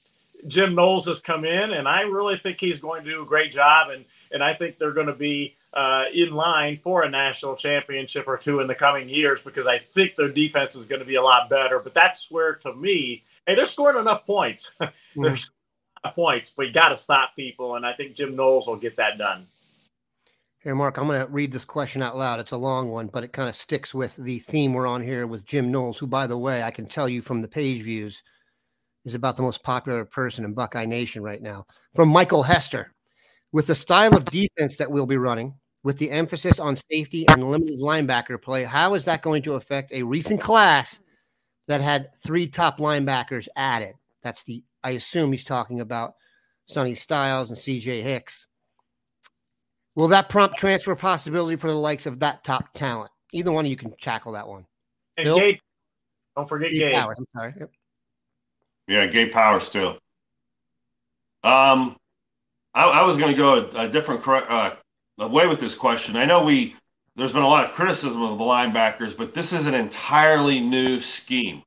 Jim 0.48 0.74
Knowles 0.74 1.06
has 1.06 1.20
come 1.20 1.44
in, 1.44 1.72
and 1.72 1.88
I 1.88 2.02
really 2.02 2.38
think 2.38 2.58
he's 2.60 2.78
going 2.78 3.04
to 3.04 3.10
do 3.10 3.22
a 3.22 3.26
great 3.26 3.52
job, 3.52 3.90
and 3.90 4.04
and 4.32 4.42
I 4.42 4.54
think 4.54 4.78
they're 4.78 4.92
going 4.92 5.06
to 5.06 5.14
be 5.14 5.56
uh, 5.72 6.04
in 6.12 6.32
line 6.32 6.76
for 6.76 7.02
a 7.02 7.10
national 7.10 7.56
championship 7.56 8.26
or 8.26 8.37
two 8.37 8.60
in 8.60 8.66
the 8.66 8.74
coming 8.74 9.08
years 9.08 9.40
because 9.40 9.66
I 9.66 9.78
think 9.78 10.14
their 10.16 10.28
defense 10.28 10.76
is 10.76 10.84
going 10.84 11.00
to 11.00 11.06
be 11.06 11.16
a 11.16 11.22
lot 11.22 11.48
better. 11.48 11.78
But 11.78 11.94
that's 11.94 12.30
where, 12.30 12.54
to 12.56 12.74
me, 12.74 13.24
hey, 13.46 13.54
they're 13.54 13.66
scoring 13.66 13.98
enough 13.98 14.26
points. 14.26 14.72
mm-hmm. 14.80 14.92
they're 15.22 15.37
scoring 15.37 15.54
enough 16.04 16.14
points, 16.14 16.52
but 16.56 16.66
you 16.66 16.72
got 16.72 16.90
to 16.90 16.96
stop 16.96 17.34
people, 17.37 17.76
and 17.76 17.87
I 17.87 17.92
think 17.92 18.14
Jim 18.14 18.37
Knowles 18.37 18.66
will 18.66 18.76
get 18.76 18.96
that 18.96 19.18
done. 19.18 19.46
Here, 20.64 20.74
Mark, 20.74 20.96
I'm 20.96 21.07
going 21.07 21.20
to 21.20 21.31
read 21.31 21.53
this 21.53 21.66
question 21.66 22.00
out 22.00 22.16
loud. 22.16 22.40
It's 22.40 22.53
a 22.53 22.57
long 22.57 22.90
one, 22.90 23.09
but 23.09 23.22
it 23.22 23.35
kind 23.35 23.50
of 23.50 23.55
sticks 23.55 23.92
with 23.92 24.16
the 24.16 24.38
theme 24.38 24.72
we're 24.72 24.87
on 24.87 25.03
here 25.03 25.27
with 25.27 25.44
Jim 25.44 25.70
Knowles, 25.70 25.98
who, 25.98 26.07
by 26.07 26.27
the 26.27 26.38
way, 26.38 26.62
I 26.62 26.70
can 26.70 26.87
tell 26.87 27.07
you 27.07 27.20
from 27.20 27.42
the 27.42 27.48
page 27.48 27.83
views, 27.83 28.22
is 29.05 29.14
about 29.14 29.37
the 29.37 29.42
most 29.42 29.62
popular 29.62 30.07
person 30.07 30.42
in 30.42 30.55
Buckeye 30.55 30.87
Nation 30.87 31.22
right 31.22 31.42
now. 31.42 31.66
From 31.94 32.09
Michael 32.09 32.42
Hester, 32.42 32.94
with 33.53 33.66
the 33.66 33.74
style 33.74 34.16
of 34.16 34.24
defense 34.24 34.79
that 34.79 34.90
we'll 34.90 35.05
be 35.05 35.18
running, 35.18 35.53
with 35.83 35.98
the 35.98 36.11
emphasis 36.11 36.59
on 36.59 36.79
safety 36.90 37.29
and 37.29 37.50
limited 37.50 37.79
linebacker 37.79 38.40
play, 38.40 38.64
how 38.64 38.94
is 38.94 39.05
that 39.05 39.20
going 39.20 39.42
to 39.42 39.57
affect 39.57 39.92
a 39.92 40.03
recent 40.03 40.40
class 40.40 40.98
that 41.68 41.83
had 41.83 42.09
three 42.24 42.46
top 42.46 42.79
linebackers 42.79 43.48
added? 43.55 43.96
That's 44.22 44.44
the, 44.44 44.64
I 44.83 44.92
assume 44.92 45.31
he's 45.31 45.44
talking 45.44 45.81
about 45.81 46.14
Sonny 46.64 46.94
Styles 46.94 47.50
and 47.50 47.59
CJ 47.59 48.03
Hicks. 48.03 48.46
Will 49.96 50.09
that 50.09 50.28
prompt 50.28 50.59
transfer 50.59 50.94
possibility 50.94 51.57
for 51.57 51.68
the 51.68 51.76
likes 51.76 52.07
of 52.07 52.20
that 52.20 52.42
top 52.44 52.72
talent? 52.72 53.11
Either 53.33 53.52
one 53.52 53.64
of 53.64 53.70
you 53.70 53.76
can 53.76 53.94
tackle 54.00 54.33
that 54.33 54.48
one. 54.48 54.66
And 55.16 55.24
Bill? 55.24 55.38
Gabe, 55.38 55.59
don't 56.37 56.48
forget 56.48 56.70
Gabe. 56.70 56.80
Gabe. 56.80 56.94
Powers, 56.94 57.18
I'm 57.18 57.26
sorry. 57.35 57.54
Yep. 57.59 57.70
Yeah, 58.88 59.07
Gabe 59.07 59.33
Powers 59.33 59.68
too. 59.68 59.96
Um, 61.42 61.96
I, 62.74 62.85
I 62.85 63.02
was 63.02 63.16
going 63.18 63.30
to 63.30 63.37
go 63.37 63.54
a, 63.54 63.87
a 63.87 63.88
different 63.88 64.26
uh, 64.26 64.74
way 65.18 65.46
with 65.46 65.61
this 65.61 65.74
question. 65.74 66.16
I 66.16 66.24
know 66.24 66.42
we 66.42 66.76
there's 67.16 67.33
been 67.33 67.42
a 67.42 67.48
lot 67.48 67.64
of 67.64 67.72
criticism 67.72 68.22
of 68.22 68.38
the 68.38 68.44
linebackers, 68.44 69.16
but 69.16 69.35
this 69.35 69.52
is 69.52 69.66
an 69.66 69.74
entirely 69.74 70.59
new 70.59 70.98
scheme. 70.98 71.62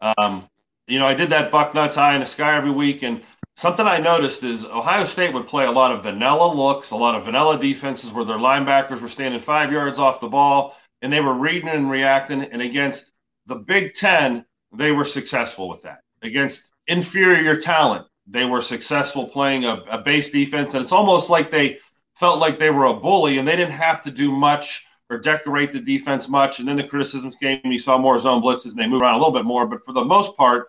Um, 0.00 0.46
you 0.86 0.98
know, 0.98 1.06
I 1.06 1.14
did 1.14 1.30
that 1.30 1.50
Bucknuts 1.50 1.96
Eye 1.96 2.14
in 2.14 2.20
the 2.20 2.26
Sky 2.26 2.56
every 2.56 2.70
week, 2.70 3.02
and 3.02 3.22
Something 3.60 3.86
I 3.86 3.98
noticed 3.98 4.42
is 4.42 4.64
Ohio 4.64 5.04
State 5.04 5.34
would 5.34 5.46
play 5.46 5.66
a 5.66 5.70
lot 5.70 5.92
of 5.92 6.02
vanilla 6.02 6.50
looks, 6.50 6.92
a 6.92 6.96
lot 6.96 7.14
of 7.14 7.26
vanilla 7.26 7.58
defenses 7.58 8.10
where 8.10 8.24
their 8.24 8.38
linebackers 8.38 9.02
were 9.02 9.06
standing 9.06 9.38
five 9.38 9.70
yards 9.70 9.98
off 9.98 10.18
the 10.18 10.28
ball 10.28 10.78
and 11.02 11.12
they 11.12 11.20
were 11.20 11.34
reading 11.34 11.68
and 11.68 11.90
reacting. 11.90 12.42
And 12.42 12.62
against 12.62 13.12
the 13.44 13.56
Big 13.56 13.92
Ten, 13.92 14.46
they 14.72 14.92
were 14.92 15.04
successful 15.04 15.68
with 15.68 15.82
that. 15.82 16.00
Against 16.22 16.72
inferior 16.86 17.54
talent, 17.54 18.06
they 18.26 18.46
were 18.46 18.62
successful 18.62 19.28
playing 19.28 19.66
a, 19.66 19.84
a 19.90 19.98
base 19.98 20.30
defense. 20.30 20.72
And 20.72 20.82
it's 20.82 20.90
almost 20.90 21.28
like 21.28 21.50
they 21.50 21.80
felt 22.14 22.38
like 22.38 22.58
they 22.58 22.70
were 22.70 22.86
a 22.86 22.94
bully 22.94 23.36
and 23.36 23.46
they 23.46 23.56
didn't 23.56 23.72
have 23.72 24.00
to 24.04 24.10
do 24.10 24.32
much 24.32 24.86
or 25.10 25.18
decorate 25.18 25.70
the 25.70 25.80
defense 25.80 26.30
much. 26.30 26.60
And 26.60 26.66
then 26.66 26.76
the 26.76 26.84
criticisms 26.84 27.36
came. 27.36 27.60
You 27.62 27.78
saw 27.78 27.98
more 27.98 28.18
zone 28.18 28.40
blitzes 28.40 28.70
and 28.70 28.78
they 28.78 28.86
moved 28.86 29.02
around 29.02 29.16
a 29.16 29.18
little 29.18 29.34
bit 29.34 29.44
more. 29.44 29.66
But 29.66 29.84
for 29.84 29.92
the 29.92 30.02
most 30.02 30.34
part, 30.38 30.68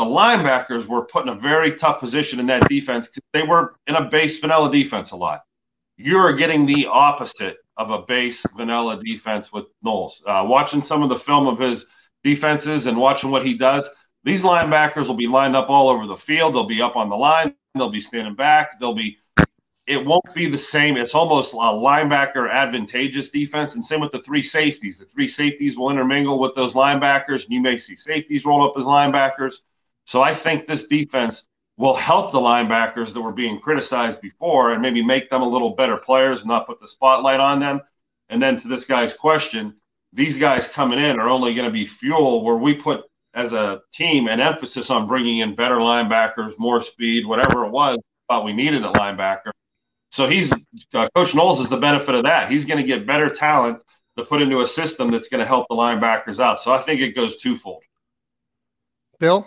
the 0.00 0.06
linebackers 0.06 0.86
were 0.86 1.04
put 1.04 1.24
in 1.24 1.28
a 1.28 1.34
very 1.34 1.74
tough 1.74 2.00
position 2.00 2.40
in 2.40 2.46
that 2.46 2.66
defense 2.70 3.08
because 3.08 3.22
they 3.34 3.42
were 3.42 3.74
in 3.86 3.96
a 3.96 4.08
base 4.08 4.38
vanilla 4.38 4.72
defense 4.72 5.10
a 5.10 5.16
lot. 5.16 5.42
You're 5.98 6.32
getting 6.32 6.64
the 6.64 6.86
opposite 6.86 7.58
of 7.76 7.90
a 7.90 8.00
base 8.00 8.42
vanilla 8.56 8.98
defense 9.04 9.52
with 9.52 9.66
Knowles. 9.82 10.22
Uh, 10.26 10.46
watching 10.48 10.80
some 10.80 11.02
of 11.02 11.10
the 11.10 11.18
film 11.18 11.46
of 11.46 11.58
his 11.58 11.86
defenses 12.24 12.86
and 12.86 12.96
watching 12.96 13.30
what 13.30 13.44
he 13.44 13.52
does, 13.52 13.90
these 14.24 14.42
linebackers 14.42 15.06
will 15.06 15.16
be 15.16 15.26
lined 15.26 15.54
up 15.54 15.68
all 15.68 15.90
over 15.90 16.06
the 16.06 16.16
field. 16.16 16.54
They'll 16.54 16.64
be 16.64 16.80
up 16.80 16.96
on 16.96 17.10
the 17.10 17.16
line. 17.16 17.54
They'll 17.74 17.90
be 17.90 18.00
standing 18.00 18.34
back. 18.34 18.80
They'll 18.80 18.94
be. 18.94 19.18
It 19.86 20.02
won't 20.02 20.34
be 20.34 20.46
the 20.46 20.56
same. 20.56 20.96
It's 20.96 21.14
almost 21.14 21.52
a 21.52 21.56
linebacker 21.56 22.50
advantageous 22.50 23.28
defense, 23.28 23.74
and 23.74 23.84
same 23.84 24.00
with 24.00 24.12
the 24.12 24.20
three 24.20 24.42
safeties. 24.42 24.98
The 24.98 25.04
three 25.04 25.28
safeties 25.28 25.76
will 25.76 25.90
intermingle 25.90 26.38
with 26.38 26.54
those 26.54 26.72
linebackers, 26.72 27.44
and 27.44 27.52
you 27.52 27.60
may 27.60 27.76
see 27.76 27.96
safeties 27.96 28.46
roll 28.46 28.66
up 28.66 28.78
as 28.78 28.84
linebackers. 28.84 29.56
So 30.10 30.22
I 30.22 30.34
think 30.34 30.66
this 30.66 30.88
defense 30.88 31.44
will 31.76 31.94
help 31.94 32.32
the 32.32 32.40
linebackers 32.40 33.12
that 33.14 33.20
were 33.20 33.30
being 33.30 33.60
criticized 33.60 34.20
before 34.20 34.72
and 34.72 34.82
maybe 34.82 35.04
make 35.04 35.30
them 35.30 35.40
a 35.40 35.48
little 35.48 35.76
better 35.76 35.96
players 35.96 36.40
and 36.40 36.48
not 36.48 36.66
put 36.66 36.80
the 36.80 36.88
spotlight 36.88 37.38
on 37.38 37.60
them. 37.60 37.80
And 38.28 38.42
then 38.42 38.56
to 38.56 38.66
this 38.66 38.84
guy's 38.84 39.12
question, 39.12 39.76
these 40.12 40.36
guys 40.36 40.66
coming 40.66 40.98
in 40.98 41.20
are 41.20 41.28
only 41.28 41.54
going 41.54 41.66
to 41.66 41.72
be 41.72 41.86
fuel 41.86 42.42
where 42.42 42.56
we 42.56 42.74
put 42.74 43.04
as 43.34 43.52
a 43.52 43.82
team 43.92 44.26
an 44.26 44.40
emphasis 44.40 44.90
on 44.90 45.06
bringing 45.06 45.38
in 45.38 45.54
better 45.54 45.76
linebackers, 45.76 46.58
more 46.58 46.80
speed, 46.80 47.24
whatever 47.24 47.64
it 47.64 47.70
was, 47.70 47.96
thought 48.26 48.44
we 48.44 48.52
needed 48.52 48.82
a 48.82 48.90
linebacker. 48.94 49.52
So 50.10 50.26
he's 50.26 50.52
uh, 50.92 51.08
Coach 51.14 51.36
Knowles 51.36 51.60
is 51.60 51.68
the 51.68 51.76
benefit 51.76 52.16
of 52.16 52.24
that. 52.24 52.50
He's 52.50 52.64
going 52.64 52.80
to 52.80 52.84
get 52.84 53.06
better 53.06 53.28
talent 53.28 53.80
to 54.18 54.24
put 54.24 54.42
into 54.42 54.62
a 54.62 54.66
system 54.66 55.12
that's 55.12 55.28
going 55.28 55.38
to 55.38 55.46
help 55.46 55.68
the 55.70 55.76
linebackers 55.76 56.40
out. 56.40 56.58
So 56.58 56.72
I 56.72 56.78
think 56.78 57.00
it 57.00 57.14
goes 57.14 57.36
twofold. 57.36 57.84
Bill? 59.20 59.46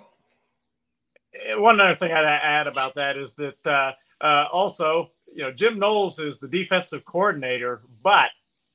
One 1.56 1.80
other 1.80 1.96
thing 1.96 2.12
I'd 2.12 2.26
add 2.26 2.68
about 2.68 2.96
that 2.96 3.18
is 3.18 3.34
that 3.34 3.66
uh, 3.66 3.92
uh, 4.24 4.48
also, 4.52 5.12
you 5.34 5.44
know, 5.44 5.52
Jim 5.52 5.80
Knowles 5.80 6.20
is 6.20 6.38
the 6.38 6.48
defensive 6.48 7.06
coordinator, 7.06 7.82
but 8.04 8.30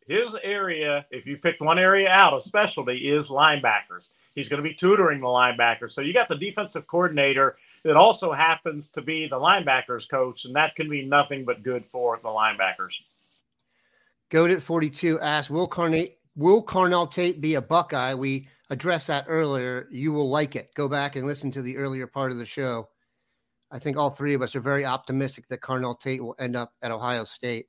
his 0.07 0.37
area, 0.43 1.07
if 1.11 1.27
you 1.27 1.37
pick 1.37 1.61
one 1.61 1.79
area 1.79 2.09
out 2.09 2.33
of 2.33 2.43
specialty, 2.43 3.11
is 3.11 3.29
linebackers. 3.29 4.11
He's 4.35 4.49
going 4.49 4.63
to 4.63 4.69
be 4.69 4.75
tutoring 4.75 5.21
the 5.21 5.27
linebackers. 5.27 5.93
So 5.93 6.01
you 6.01 6.15
got 6.15 6.29
the 6.29 6.37
defensive 6.37 6.87
coordinator 6.87 7.57
that 7.85 7.97
also 7.97 8.33
happens 8.33 8.91
to 8.91 9.03
be 9.03 9.29
the 9.29 9.37
linebackers 9.37 10.09
coach, 10.09 10.45
and 10.45 10.57
that 10.57 10.75
can 10.75 10.89
be 10.89 11.05
nothing 11.05 11.45
but 11.45 11.63
good 11.63 11.85
for 11.85 12.19
the 12.23 12.29
linebackers. 12.29 12.95
Goat 14.31 14.51
at 14.51 14.63
42 14.63 15.21
asks, 15.21 15.51
will, 15.51 15.67
Carne- 15.67 16.09
will 16.39 16.63
Carnell 16.63 17.11
Tate 17.11 17.41
be 17.41 17.57
a 17.57 17.61
Buckeye? 17.63 18.15
We 18.15 18.49
addressed 18.71 19.09
that 19.09 19.27
earlier. 19.29 19.89
You 19.91 20.13
will 20.13 20.31
like 20.31 20.55
it. 20.55 20.71
Go 20.75 20.89
back 20.89 21.17
and 21.17 21.27
listen 21.27 21.51
to 21.51 21.63
the 21.63 21.77
earlier 21.77 22.07
part 22.07 22.31
of 22.31 22.39
the 22.39 22.47
show. 22.47 22.89
I 23.71 23.79
think 23.81 23.97
all 23.99 24.09
three 24.09 24.35
of 24.35 24.41
us 24.41 24.55
are 24.57 24.61
very 24.61 24.87
optimistic 24.87 25.49
that 25.49 25.61
Carnell 25.61 25.99
Tate 25.99 26.23
will 26.23 26.37
end 26.39 26.57
up 26.57 26.73
at 26.81 26.93
Ohio 26.93 27.25
State. 27.25 27.67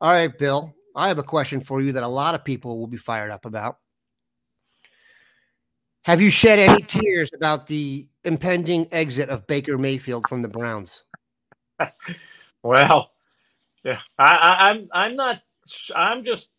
All 0.00 0.12
right, 0.12 0.36
Bill, 0.38 0.72
I 0.94 1.08
have 1.08 1.18
a 1.18 1.24
question 1.24 1.60
for 1.60 1.82
you 1.82 1.92
that 1.92 2.04
a 2.04 2.08
lot 2.08 2.34
of 2.34 2.44
people 2.44 2.78
will 2.78 2.86
be 2.86 2.96
fired 2.96 3.30
up 3.30 3.44
about. 3.44 3.78
Have 6.04 6.20
you 6.20 6.30
shed 6.30 6.60
any 6.60 6.82
tears 6.82 7.30
about 7.34 7.66
the 7.66 8.06
impending 8.22 8.86
exit 8.92 9.28
of 9.28 9.46
Baker 9.48 9.76
Mayfield 9.76 10.28
from 10.28 10.40
the 10.40 10.48
Browns? 10.48 11.02
well, 12.62 13.10
yeah, 13.82 13.98
I, 14.16 14.70
I'm 14.70 14.88
I'm 14.92 15.16
not. 15.16 15.42
I'm 15.94 16.24
just 16.24 16.50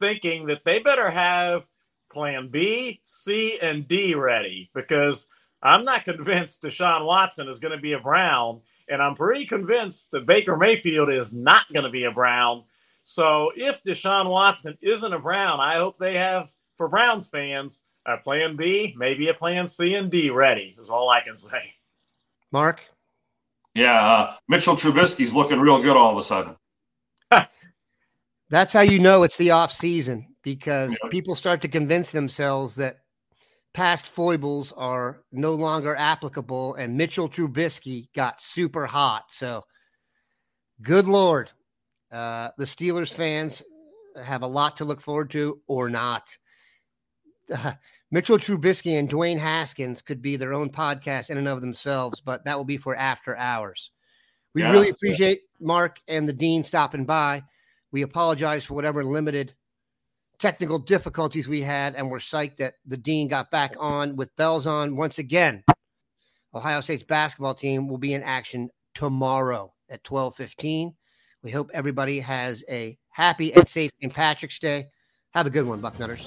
thinking 0.00 0.46
that 0.46 0.62
they 0.64 0.78
better 0.78 1.10
have 1.10 1.64
Plan 2.12 2.48
B, 2.48 3.00
C, 3.04 3.58
and 3.60 3.86
D 3.86 4.14
ready 4.14 4.70
because 4.74 5.26
I'm 5.62 5.84
not 5.84 6.04
convinced 6.04 6.62
Deshaun 6.62 7.04
Watson 7.04 7.48
is 7.48 7.58
going 7.58 7.72
to 7.76 7.80
be 7.80 7.92
a 7.92 7.98
Brown, 7.98 8.60
and 8.88 9.02
I'm 9.02 9.14
pretty 9.14 9.46
convinced 9.46 10.10
that 10.12 10.26
Baker 10.26 10.56
Mayfield 10.56 11.10
is 11.10 11.32
not 11.32 11.70
going 11.72 11.84
to 11.84 11.90
be 11.90 12.04
a 12.04 12.10
Brown. 12.10 12.64
So 13.04 13.50
if 13.56 13.82
Deshaun 13.84 14.30
Watson 14.30 14.78
isn't 14.80 15.12
a 15.12 15.18
Brown, 15.18 15.60
I 15.60 15.76
hope 15.76 15.98
they 15.98 16.16
have 16.16 16.50
for 16.76 16.88
Browns 16.88 17.28
fans 17.28 17.80
a 18.06 18.16
plan 18.16 18.56
B, 18.56 18.94
maybe 18.96 19.28
a 19.28 19.34
plan 19.34 19.66
C 19.68 19.94
and 19.94 20.10
D 20.10 20.30
ready, 20.30 20.76
is 20.80 20.90
all 20.90 21.08
I 21.08 21.20
can 21.20 21.36
say. 21.36 21.74
Mark? 22.52 22.80
Yeah, 23.74 24.00
uh, 24.00 24.34
Mitchell 24.48 24.76
Trubisky's 24.76 25.34
looking 25.34 25.60
real 25.60 25.82
good 25.82 25.96
all 25.96 26.12
of 26.12 26.18
a 26.18 26.22
sudden. 26.22 26.56
That's 28.48 28.72
how 28.72 28.82
you 28.82 28.98
know 28.98 29.22
it's 29.22 29.36
the 29.36 29.50
off 29.50 29.72
season 29.72 30.28
because 30.42 30.96
yeah. 31.02 31.08
people 31.08 31.34
start 31.34 31.60
to 31.62 31.68
convince 31.68 32.12
themselves 32.12 32.76
that 32.76 32.98
past 33.74 34.06
foibles 34.06 34.72
are 34.72 35.22
no 35.32 35.52
longer 35.52 35.96
applicable 35.96 36.74
and 36.76 36.96
Mitchell 36.96 37.28
Trubisky 37.28 38.08
got 38.14 38.40
super 38.40 38.86
hot. 38.86 39.24
So 39.30 39.62
good 40.82 41.06
lord. 41.06 41.50
Uh, 42.10 42.50
the 42.56 42.64
Steelers 42.64 43.12
fans 43.12 43.62
have 44.22 44.42
a 44.42 44.46
lot 44.46 44.76
to 44.76 44.84
look 44.84 45.00
forward 45.00 45.30
to 45.30 45.60
or 45.66 45.90
not. 45.90 46.36
Uh, 47.52 47.72
Mitchell 48.12 48.38
Trubisky 48.38 48.98
and 48.98 49.10
Dwayne 49.10 49.38
Haskins 49.38 50.00
could 50.00 50.22
be 50.22 50.36
their 50.36 50.54
own 50.54 50.70
podcast 50.70 51.28
in 51.28 51.38
and 51.38 51.48
of 51.48 51.60
themselves, 51.60 52.20
but 52.20 52.44
that 52.44 52.56
will 52.56 52.64
be 52.64 52.76
for 52.76 52.94
after 52.94 53.36
hours. 53.36 53.90
We 54.54 54.62
yeah, 54.62 54.70
really 54.70 54.90
appreciate 54.90 55.40
yeah. 55.58 55.66
Mark 55.66 55.98
and 56.06 56.28
the 56.28 56.32
Dean 56.32 56.62
stopping 56.62 57.04
by. 57.04 57.42
We 57.92 58.02
apologize 58.02 58.64
for 58.64 58.74
whatever 58.74 59.04
limited 59.04 59.54
technical 60.38 60.78
difficulties 60.78 61.48
we 61.48 61.62
had, 61.62 61.94
and 61.94 62.10
we're 62.10 62.18
psyched 62.18 62.58
that 62.58 62.74
the 62.84 62.96
Dean 62.96 63.28
got 63.28 63.50
back 63.50 63.74
on 63.78 64.16
with 64.16 64.34
bells 64.36 64.66
on 64.66 64.96
once 64.96 65.18
again. 65.18 65.64
Ohio 66.54 66.80
State's 66.80 67.02
basketball 67.02 67.54
team 67.54 67.88
will 67.88 67.98
be 67.98 68.14
in 68.14 68.22
action 68.22 68.70
tomorrow 68.94 69.72
at 69.88 70.04
12:15. 70.04 70.94
We 71.42 71.50
hope 71.50 71.70
everybody 71.72 72.20
has 72.20 72.64
a 72.68 72.98
happy 73.10 73.52
and 73.54 73.68
safe 73.68 73.90
St. 74.00 74.12
Patrick's 74.12 74.58
Day. 74.58 74.88
Have 75.30 75.46
a 75.46 75.50
good 75.50 75.66
one, 75.66 75.80
Bucknutters. 75.82 76.26